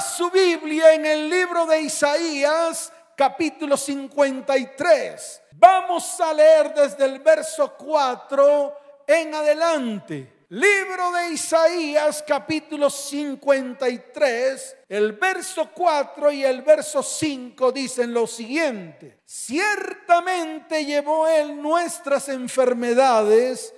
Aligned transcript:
Su 0.00 0.30
Biblia 0.30 0.92
en 0.92 1.06
el 1.06 1.30
libro 1.30 1.64
de 1.64 1.80
Isaías, 1.80 2.92
capítulo 3.16 3.78
53. 3.78 5.42
Vamos 5.52 6.20
a 6.20 6.34
leer 6.34 6.74
desde 6.74 7.06
el 7.06 7.20
verso 7.20 7.74
4 7.78 8.78
en 9.06 9.34
adelante. 9.34 10.44
Libro 10.50 11.12
de 11.12 11.30
Isaías 11.30 12.22
capítulo 12.26 12.90
53, 12.90 14.76
el 14.90 15.12
verso 15.14 15.70
4 15.74 16.30
y 16.30 16.44
el 16.44 16.60
verso 16.60 17.02
5 17.02 17.72
dicen 17.72 18.12
lo 18.12 18.26
siguiente. 18.26 19.20
Ciertamente 19.24 20.84
llevó 20.84 21.26
él 21.26 21.60
nuestras 21.60 22.28
enfermedades 22.28 23.72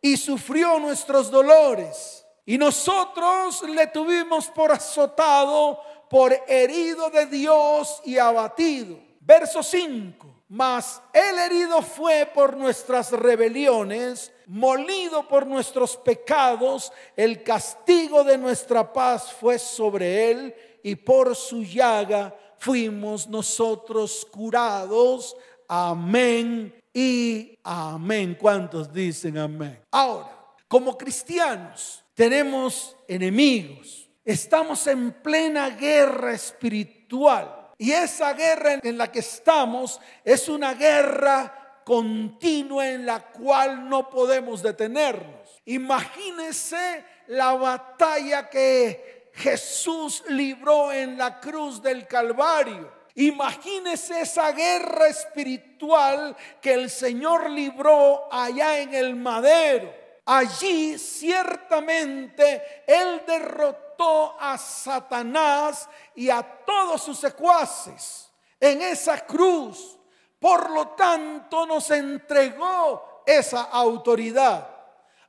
y 0.00 0.16
sufrió 0.16 0.78
nuestros 0.78 1.30
dolores. 1.32 2.23
Y 2.46 2.58
nosotros 2.58 3.62
le 3.62 3.86
tuvimos 3.86 4.48
por 4.48 4.70
azotado, 4.72 5.80
por 6.10 6.32
herido 6.46 7.08
de 7.10 7.26
Dios 7.26 8.00
y 8.04 8.18
abatido. 8.18 8.98
Verso 9.20 9.62
5. 9.62 10.34
Mas 10.48 11.02
el 11.12 11.38
herido 11.38 11.80
fue 11.80 12.30
por 12.32 12.56
nuestras 12.56 13.10
rebeliones, 13.12 14.30
molido 14.46 15.26
por 15.26 15.46
nuestros 15.46 15.96
pecados, 15.96 16.92
el 17.16 17.42
castigo 17.42 18.22
de 18.22 18.36
nuestra 18.36 18.92
paz 18.92 19.32
fue 19.32 19.58
sobre 19.58 20.30
él 20.30 20.54
y 20.82 20.96
por 20.96 21.34
su 21.34 21.64
llaga 21.64 22.36
fuimos 22.58 23.26
nosotros 23.26 24.26
curados. 24.30 25.34
Amén 25.66 26.74
y 26.92 27.58
amén. 27.64 28.36
¿Cuántos 28.38 28.92
dicen 28.92 29.38
amén? 29.38 29.80
Ahora, 29.90 30.38
como 30.68 30.96
cristianos 30.96 32.03
tenemos 32.14 32.96
enemigos, 33.08 34.08
estamos 34.24 34.86
en 34.86 35.12
plena 35.12 35.70
guerra 35.70 36.32
espiritual. 36.32 37.72
Y 37.76 37.90
esa 37.90 38.32
guerra 38.32 38.78
en 38.82 38.96
la 38.96 39.10
que 39.10 39.18
estamos 39.18 40.00
es 40.24 40.48
una 40.48 40.74
guerra 40.74 41.82
continua 41.84 42.88
en 42.88 43.04
la 43.04 43.20
cual 43.20 43.88
no 43.88 44.08
podemos 44.08 44.62
detenernos. 44.62 45.60
Imagínese 45.66 47.04
la 47.26 47.52
batalla 47.52 48.48
que 48.48 49.30
Jesús 49.34 50.22
libró 50.28 50.92
en 50.92 51.18
la 51.18 51.40
cruz 51.40 51.82
del 51.82 52.06
Calvario. 52.06 52.92
Imagínese 53.16 54.22
esa 54.22 54.52
guerra 54.52 55.08
espiritual 55.08 56.36
que 56.60 56.74
el 56.74 56.90
Señor 56.90 57.50
libró 57.50 58.32
allá 58.32 58.80
en 58.80 58.94
el 58.94 59.14
madero. 59.16 60.03
Allí 60.26 60.98
ciertamente 60.98 62.84
Él 62.86 63.22
derrotó 63.26 64.36
a 64.40 64.56
Satanás 64.56 65.88
y 66.14 66.30
a 66.30 66.42
todos 66.42 67.02
sus 67.02 67.18
secuaces 67.18 68.30
en 68.58 68.80
esa 68.82 69.20
cruz. 69.26 69.98
Por 70.38 70.70
lo 70.70 70.88
tanto 70.88 71.66
nos 71.66 71.90
entregó 71.90 73.22
esa 73.26 73.62
autoridad. 73.64 74.68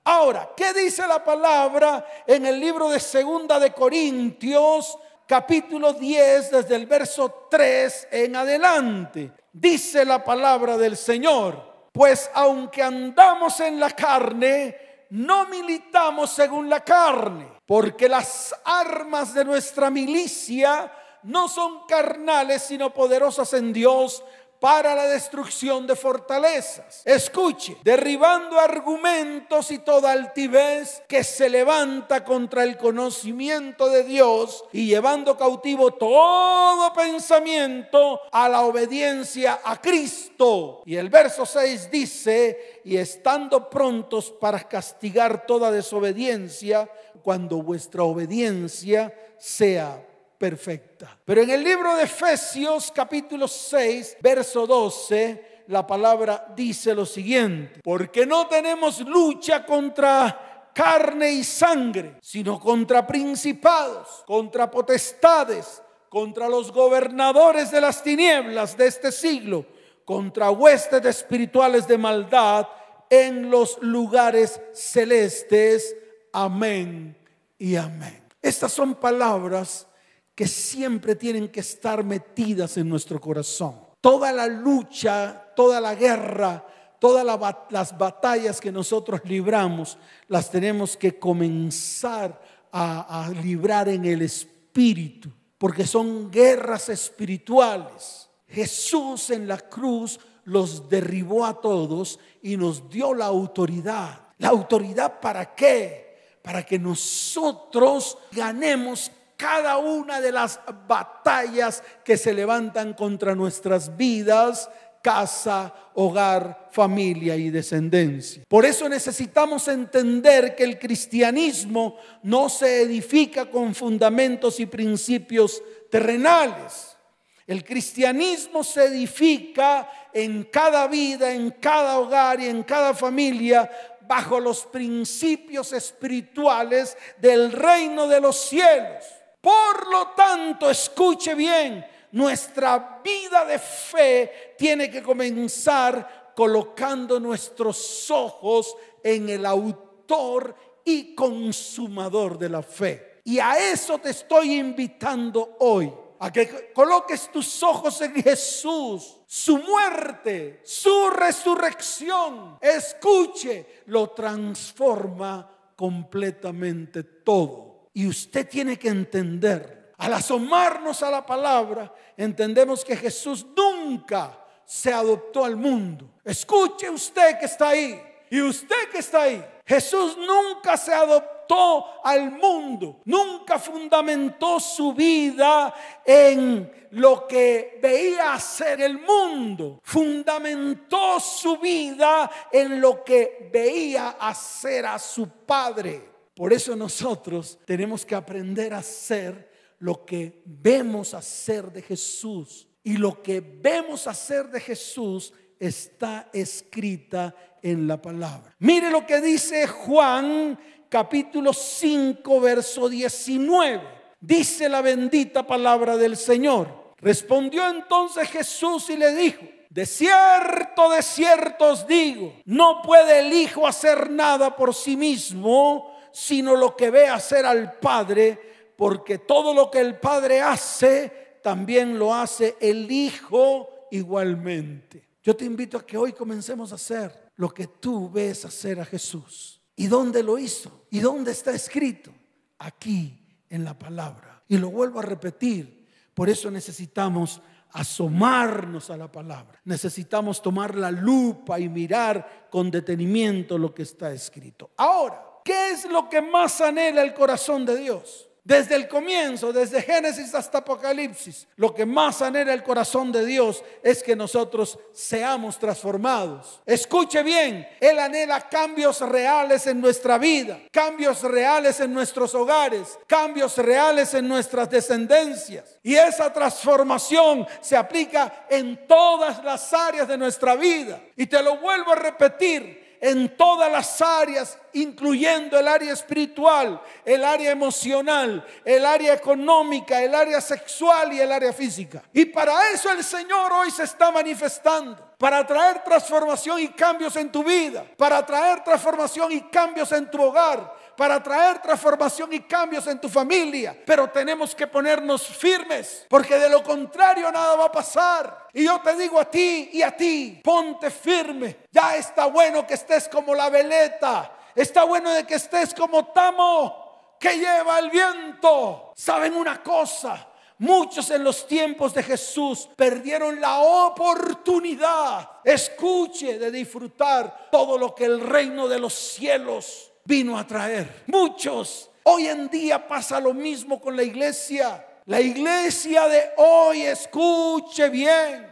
Ahora, 0.04 0.52
¿qué 0.56 0.72
dice 0.74 1.08
la 1.08 1.24
palabra 1.24 2.06
en 2.28 2.46
el 2.46 2.60
libro 2.60 2.90
de 2.90 3.00
Segunda 3.00 3.60
de 3.60 3.74
Corintios, 3.74 4.98
capítulo 5.26 5.94
10, 5.94 6.52
desde 6.52 6.76
el 6.76 6.86
verso 6.86 7.48
3 7.50 8.10
en 8.12 8.36
adelante? 8.36 9.32
Dice 9.52 10.06
la 10.06 10.24
palabra 10.24 10.78
del 10.78 10.96
Señor, 10.96 11.90
pues 11.92 12.30
aunque 12.34 12.84
andamos 12.84 13.60
en 13.62 13.80
la 13.80 13.90
carne, 13.92 14.85
no 15.10 15.48
militamos 15.48 16.32
según 16.32 16.70
la 16.70 16.82
carne, 16.82 17.48
porque 17.66 18.10
las 18.10 18.54
armas 18.64 19.34
de 19.34 19.46
nuestra 19.46 19.90
milicia 19.90 20.92
no 21.24 21.48
son 21.48 21.86
carnales, 21.88 22.64
sino 22.64 22.94
poderosas 22.94 23.54
en 23.54 23.74
Dios 23.74 24.24
para 24.60 24.96
la 24.96 25.06
destrucción 25.06 25.86
de 25.86 25.96
fortalezas. 25.96 27.02
Escuche, 27.06 27.78
derribando 27.84 28.60
argumentos 28.60 29.72
y 29.72 29.80
toda 29.80 30.12
altivez 30.12 31.04
que 31.08 31.24
se 31.24 31.50
levanta 31.50 32.24
contra 32.24 32.64
el 32.64 32.78
conocimiento 32.78 33.90
de 33.90 34.04
Dios 34.04 34.64
y 34.72 34.88
llevando 34.88 35.38
cautivo 35.38 35.92
todo 35.92 36.94
pensamiento 36.94 38.22
a 38.32 38.50
la 38.50 38.62
obediencia 38.62 39.62
a 39.64 39.80
Cristo. 39.82 40.82
Y 40.86 40.96
el 40.96 41.10
verso 41.10 41.46
6 41.46 41.92
dice, 41.92 42.82
y 42.86 42.98
estando 42.98 43.70
prontos 43.70 44.32
para 44.32 44.60
castigar 44.68 45.46
toda 45.46 45.72
desobediencia, 45.72 46.90
cuando 47.24 47.62
vuestra 47.62 48.04
obediencia 48.04 49.14
sea 49.38 50.06
perfecta. 50.38 51.18
Pero 51.24 51.42
en 51.42 51.50
el 51.50 51.64
libro 51.64 51.96
de 51.96 52.04
Efesios 52.04 52.92
capítulo 52.94 53.48
6, 53.48 54.18
verso 54.22 54.68
12, 54.68 55.64
la 55.68 55.86
palabra 55.86 56.54
dice 56.56 56.94
lo 56.94 57.06
siguiente, 57.06 57.82
porque 57.84 58.26
no 58.26 58.48
tenemos 58.48 59.00
lucha 59.02 59.66
contra 59.66 60.72
carne 60.74 61.32
y 61.32 61.44
sangre, 61.44 62.18
sino 62.22 62.60
contra 62.60 63.08
principados, 63.08 64.24
contra 64.26 64.70
potestades, 64.70 65.82
contra 66.10 66.48
los 66.50 66.72
gobernadores 66.72 67.72
de 67.72 67.82
las 67.82 68.04
tinieblas 68.04 68.78
de 68.78 68.88
este 68.88 69.12
siglo, 69.12 69.66
contra 70.04 70.52
huestes 70.52 71.04
espirituales 71.06 71.88
de 71.88 71.98
maldad 71.98 72.68
en 73.10 73.50
los 73.50 73.82
lugares 73.82 74.62
celestes. 74.74 75.96
Amén 76.32 77.18
y 77.58 77.76
amén. 77.76 78.24
Estas 78.42 78.72
son 78.72 78.96
palabras 78.96 79.88
que 80.36 80.48
siempre 80.48 81.16
tienen 81.16 81.48
que 81.48 81.62
estar 81.62 82.04
metidas 82.04 82.78
en 82.78 82.90
nuestro 82.90 83.20
corazón. 83.22 83.76
Toda 84.02 84.32
la 84.34 84.46
lucha, 84.48 85.54
toda 85.56 85.80
la 85.80 85.96
guerra, 85.96 86.64
todas 87.00 87.26
las 87.70 87.98
batallas 87.98 88.60
que 88.60 88.72
nosotros 88.72 89.22
libramos, 89.24 89.98
las 90.28 90.52
tenemos 90.52 90.98
que 90.98 91.18
comenzar 91.18 92.40
a, 92.72 93.26
a 93.26 93.30
librar 93.30 93.88
en 93.88 94.06
el 94.06 94.22
espíritu, 94.22 95.32
porque 95.58 95.88
son 95.88 96.30
guerras 96.30 96.90
espirituales. 96.90 98.30
Jesús 98.48 99.30
en 99.30 99.48
la 99.48 99.58
cruz 99.58 100.20
los 100.44 100.88
derribó 100.90 101.46
a 101.46 101.60
todos 101.60 102.20
y 102.44 102.58
nos 102.58 102.90
dio 102.90 103.14
la 103.14 103.26
autoridad. 103.26 104.22
¿La 104.38 104.50
autoridad 104.50 105.20
para 105.20 105.56
qué? 105.56 106.38
Para 106.44 106.64
que 106.64 106.78
nosotros 106.78 108.18
ganemos 108.32 109.10
cada 109.38 109.78
una 109.78 110.22
de 110.22 110.32
las 110.32 110.60
batallas 110.88 111.84
que 112.04 112.18
se 112.18 112.34
levantan 112.34 112.94
contra 112.94 113.36
nuestras 113.36 113.96
vidas, 113.96 114.70
casa, 115.02 115.72
hogar, 115.94 116.70
familia 116.72 117.36
y 117.36 117.52
descendencia. 117.52 118.44
Por 118.48 118.66
eso 118.66 118.90
necesitamos 118.90 119.68
entender 119.68 120.56
que 120.56 120.64
el 120.64 120.80
cristianismo 120.80 121.98
no 122.24 122.50
se 122.50 122.82
edifica 122.82 123.50
con 123.50 123.76
fundamentos 123.76 124.60
y 124.60 124.66
principios 124.66 125.62
terrenales. 125.92 126.98
El 127.46 127.64
cristianismo 127.64 128.64
se 128.64 128.86
edifica 128.86 129.88
en 130.12 130.46
cada 130.46 130.88
vida, 130.88 131.32
en 131.32 131.52
cada 131.52 132.00
hogar 132.00 132.40
y 132.40 132.48
en 132.48 132.64
cada 132.64 132.96
familia 132.96 133.70
bajo 134.08 134.40
los 134.40 134.66
principios 134.66 135.72
espirituales 135.74 136.98
del 137.20 137.52
reino 137.52 138.08
de 138.08 138.22
los 138.22 138.38
cielos. 138.38 139.04
Por 139.46 139.92
lo 139.92 140.08
tanto, 140.16 140.72
escuche 140.72 141.36
bien, 141.36 141.86
nuestra 142.14 143.00
vida 143.04 143.46
de 143.46 143.60
fe 143.60 144.56
tiene 144.58 144.90
que 144.90 145.04
comenzar 145.04 146.34
colocando 146.36 147.20
nuestros 147.20 148.10
ojos 148.10 148.76
en 149.04 149.30
el 149.30 149.46
autor 149.46 150.56
y 150.84 151.14
consumador 151.14 152.40
de 152.40 152.50
la 152.50 152.64
fe. 152.64 153.22
Y 153.24 153.38
a 153.38 153.72
eso 153.72 154.00
te 154.00 154.10
estoy 154.10 154.56
invitando 154.56 155.58
hoy, 155.60 155.94
a 156.18 156.32
que 156.32 156.72
coloques 156.74 157.32
tus 157.32 157.62
ojos 157.62 158.02
en 158.02 158.16
Jesús, 158.16 159.18
su 159.28 159.60
muerte, 159.60 160.62
su 160.64 161.12
resurrección. 161.12 162.58
Escuche, 162.60 163.84
lo 163.86 164.10
transforma 164.10 165.48
completamente 165.76 167.04
todo. 167.04 167.75
Y 167.96 168.06
usted 168.08 168.50
tiene 168.50 168.78
que 168.78 168.90
entender, 168.90 169.94
al 169.98 170.14
asomarnos 170.14 171.02
a 171.02 171.10
la 171.10 171.26
palabra, 171.26 171.94
entendemos 172.18 172.84
que 172.84 172.98
Jesús 172.98 173.46
nunca 173.56 174.38
se 174.66 174.92
adoptó 174.92 175.46
al 175.46 175.56
mundo. 175.56 176.12
Escuche 176.26 176.90
usted 176.90 177.40
que 177.40 177.46
está 177.46 177.70
ahí 177.70 178.04
y 178.30 178.42
usted 178.42 178.90
que 178.92 178.98
está 178.98 179.22
ahí. 179.22 179.42
Jesús 179.66 180.18
nunca 180.18 180.76
se 180.76 180.94
adoptó 180.94 182.04
al 182.04 182.32
mundo, 182.32 183.00
nunca 183.06 183.58
fundamentó 183.58 184.60
su 184.60 184.94
vida 184.94 185.74
en 186.04 186.90
lo 186.92 187.26
que 187.26 187.80
veía 187.82 188.34
hacer 188.34 188.82
el 188.82 189.00
mundo, 189.00 189.80
fundamentó 189.84 191.18
su 191.22 191.58
vida 191.60 192.30
en 192.52 192.82
lo 192.82 193.06
que 193.06 193.50
veía 193.54 194.18
hacer 194.20 194.86
a 194.86 195.00
su 195.00 195.30
Padre. 195.30 196.15
Por 196.36 196.52
eso 196.52 196.76
nosotros 196.76 197.58
tenemos 197.66 198.06
que 198.06 198.14
aprender 198.14 198.74
a 198.74 198.84
ser 198.84 199.50
lo 199.80 200.06
que 200.06 200.42
vemos 200.46 201.14
hacer 201.14 201.72
de 201.72 201.82
Jesús. 201.82 202.68
Y 202.84 202.98
lo 202.98 203.24
que 203.24 203.40
vemos 203.40 204.06
hacer 204.06 204.50
de 204.50 204.60
Jesús 204.60 205.34
está 205.60 206.30
escrita 206.34 207.34
en 207.62 207.88
la 207.88 208.02
palabra. 208.02 208.54
Mire 208.60 208.92
lo 208.92 209.06
que 209.08 209.22
dice 209.22 209.66
Juan 209.66 210.60
capítulo 210.90 211.54
5, 211.54 212.42
verso 212.42 212.90
19. 212.90 213.82
Dice 214.20 214.70
la 214.70 214.82
bendita 214.82 215.48
palabra 215.48 215.98
del 215.98 216.18
Señor. 216.18 216.94
Respondió 216.98 217.68
entonces 217.68 218.30
Jesús 218.30 218.90
y 218.90 218.98
le 218.98 219.14
dijo, 219.16 219.46
de 219.70 219.86
cierto, 219.86 220.90
de 220.90 221.02
cierto 221.02 221.72
os 221.72 221.86
digo, 221.86 222.34
no 222.46 222.82
puede 222.82 223.20
el 223.20 223.34
Hijo 223.34 223.68
hacer 223.68 224.10
nada 224.10 224.56
por 224.56 224.74
sí 224.74 224.96
mismo, 224.96 225.95
sino 226.16 226.56
lo 226.56 226.78
que 226.78 226.92
ve 226.92 227.10
hacer 227.10 227.46
al 227.46 227.74
Padre, 227.74 228.40
porque 228.78 229.18
todo 229.18 229.54
lo 229.54 229.70
que 229.70 229.82
el 229.82 230.00
Padre 230.00 230.42
hace, 230.42 231.40
también 231.44 232.00
lo 232.00 232.16
hace 232.16 232.56
el 232.62 232.90
Hijo 232.90 233.88
igualmente. 233.92 235.10
Yo 235.22 235.36
te 235.36 235.44
invito 235.44 235.78
a 235.78 235.86
que 235.86 235.98
hoy 235.98 236.14
comencemos 236.14 236.72
a 236.72 236.76
hacer 236.76 237.32
lo 237.36 237.50
que 237.50 237.68
tú 237.68 238.10
ves 238.10 238.46
hacer 238.46 238.80
a 238.80 238.86
Jesús. 238.86 239.62
¿Y 239.76 239.88
dónde 239.88 240.24
lo 240.24 240.38
hizo? 240.38 240.86
¿Y 240.90 241.00
dónde 241.00 241.34
está 241.34 241.52
escrito? 241.52 242.12
Aquí 242.60 243.22
en 243.50 243.66
la 243.66 243.78
palabra. 243.78 244.42
Y 244.48 244.58
lo 244.58 244.70
vuelvo 244.70 245.00
a 245.00 245.04
repetir. 245.04 245.86
Por 246.14 246.30
eso 246.30 246.50
necesitamos 246.50 247.42
asomarnos 247.74 248.90
a 248.90 248.96
la 248.96 249.12
palabra. 249.12 249.60
Necesitamos 249.66 250.42
tomar 250.42 250.76
la 250.76 250.92
lupa 250.92 251.60
y 251.60 251.68
mirar 251.68 252.48
con 252.50 252.72
detenimiento 252.72 253.58
lo 253.58 253.76
que 253.76 253.84
está 253.84 254.14
escrito. 254.14 254.72
Ahora, 254.78 255.35
¿qué 255.46 255.70
es 255.70 255.86
lo 255.86 256.10
que 256.10 256.22
más 256.22 256.60
anhela 256.60 257.04
el 257.04 257.14
corazón 257.14 257.66
de 257.66 257.78
Dios? 257.78 258.28
Desde 258.44 258.76
el 258.76 258.88
comienzo, 258.88 259.52
desde 259.52 259.82
Génesis 259.82 260.36
hasta 260.36 260.60
Apocalipsis, 260.60 261.48
lo 261.56 261.74
que 261.74 261.84
más 261.84 262.22
anhela 262.22 262.54
el 262.54 262.62
corazón 262.62 263.12
de 263.12 263.26
Dios 263.26 263.64
es 263.82 264.04
que 264.04 264.16
nosotros 264.16 264.78
seamos 264.94 265.58
transformados. 265.58 266.62
Escuche 266.64 267.24
bien, 267.24 267.68
Él 267.80 267.98
anhela 267.98 268.48
cambios 268.48 269.02
reales 269.02 269.66
en 269.66 269.82
nuestra 269.82 270.20
vida, 270.20 270.60
cambios 270.72 271.24
reales 271.24 271.80
en 271.80 271.92
nuestros 271.92 272.36
hogares, 272.36 273.00
cambios 273.08 273.58
reales 273.58 274.14
en 274.14 274.28
nuestras 274.28 274.70
descendencias. 274.70 275.80
Y 275.82 275.96
esa 275.96 276.32
transformación 276.32 277.48
se 277.62 277.76
aplica 277.76 278.46
en 278.48 278.86
todas 278.86 279.44
las 279.44 279.74
áreas 279.74 280.08
de 280.08 280.20
nuestra 280.20 280.56
vida. 280.56 281.02
Y 281.16 281.26
te 281.26 281.42
lo 281.42 281.58
vuelvo 281.58 281.94
a 281.94 281.96
repetir, 281.96 282.85
en 283.00 283.36
todas 283.36 283.72
las 283.72 284.02
áreas, 284.02 284.58
incluyendo 284.74 285.58
el 285.58 285.68
área 285.68 285.94
espiritual, 285.94 286.82
el 287.04 287.24
área 287.24 287.52
emocional, 287.52 288.46
el 288.64 288.86
área 288.86 289.14
económica, 289.14 290.02
el 290.02 290.14
área 290.16 290.42
sexual 290.42 291.14
y 291.14 291.20
el 291.20 291.32
área 291.32 291.54
física. 291.54 292.04
Y 292.14 292.26
para 292.26 292.72
eso 292.72 292.92
el 292.92 293.04
Señor 293.04 293.52
hoy 293.54 293.72
se 293.72 293.84
está 293.84 294.12
manifestando 294.12 295.16
para 295.18 295.46
traer 295.46 295.84
transformación 295.84 296.60
y 296.60 296.68
cambios 296.70 297.16
en 297.16 297.32
tu 297.32 297.44
vida, 297.44 297.86
para 297.98 298.26
traer 298.26 298.64
transformación 298.64 299.32
y 299.32 299.42
cambios 299.42 299.92
en 299.92 300.10
tu 300.10 300.22
hogar, 300.22 300.76
para 300.96 301.22
traer 301.22 301.62
transformación 301.62 302.34
y 302.34 302.42
cambios 302.42 302.88
en 302.88 303.00
tu 303.00 303.10
familia. 303.10 303.76
Pero 303.86 304.10
tenemos 304.10 304.56
que 304.56 304.68
ponernos 304.68 305.26
firmes, 305.28 306.06
porque 306.10 306.38
de 306.38 306.50
lo 306.50 306.64
contrario 306.64 307.32
nada 307.32 307.56
va 307.56 307.66
a 307.66 307.72
pasar. 307.72 308.48
Y 308.54 308.66
yo 308.66 308.80
te 308.82 308.96
digo 308.96 309.20
a 309.20 309.30
ti 309.30 309.70
y 309.74 309.82
a 309.82 309.96
ti, 309.96 310.40
ponte 310.44 310.90
firme. 310.90 311.58
Ya 311.72 311.96
está 311.96 312.28
bueno 312.28 312.66
que 312.66 312.76
estés 312.76 313.10
como 313.10 313.36
la 313.36 313.50
veleta. 313.50 314.32
Está 314.56 314.86
bueno 314.86 315.12
de 315.12 315.26
que 315.26 315.36
estés 315.36 315.74
como 315.74 316.06
Tamo, 316.08 317.18
que 317.20 317.38
lleva 317.38 317.80
el 317.80 317.90
viento. 317.90 318.94
¿Saben 318.96 319.36
una 319.36 319.62
cosa? 319.62 320.30
Muchos 320.58 321.10
en 321.12 321.22
los 321.24 321.46
tiempos 321.48 321.94
de 321.94 322.02
Jesús 322.02 322.70
perdieron 322.78 323.42
la 323.42 323.60
oportunidad, 323.60 325.42
escuche, 325.44 326.40
de 326.40 326.50
disfrutar 326.50 327.50
todo 327.52 327.78
lo 327.78 327.94
que 327.94 328.06
el 328.06 328.22
reino 328.22 328.70
de 328.70 328.80
los 328.80 328.94
cielos 328.94 329.92
vino 330.06 330.38
a 330.38 330.48
traer. 330.48 331.04
Muchos. 331.08 331.90
Hoy 332.04 332.28
en 332.28 332.48
día 332.50 332.88
pasa 332.88 333.20
lo 333.20 333.34
mismo 333.34 333.82
con 333.82 333.96
la 333.96 334.04
iglesia. 334.04 334.86
La 335.06 335.20
iglesia 335.20 336.08
de 336.08 336.32
hoy, 336.38 336.84
escuche 336.84 337.90
bien, 337.90 338.52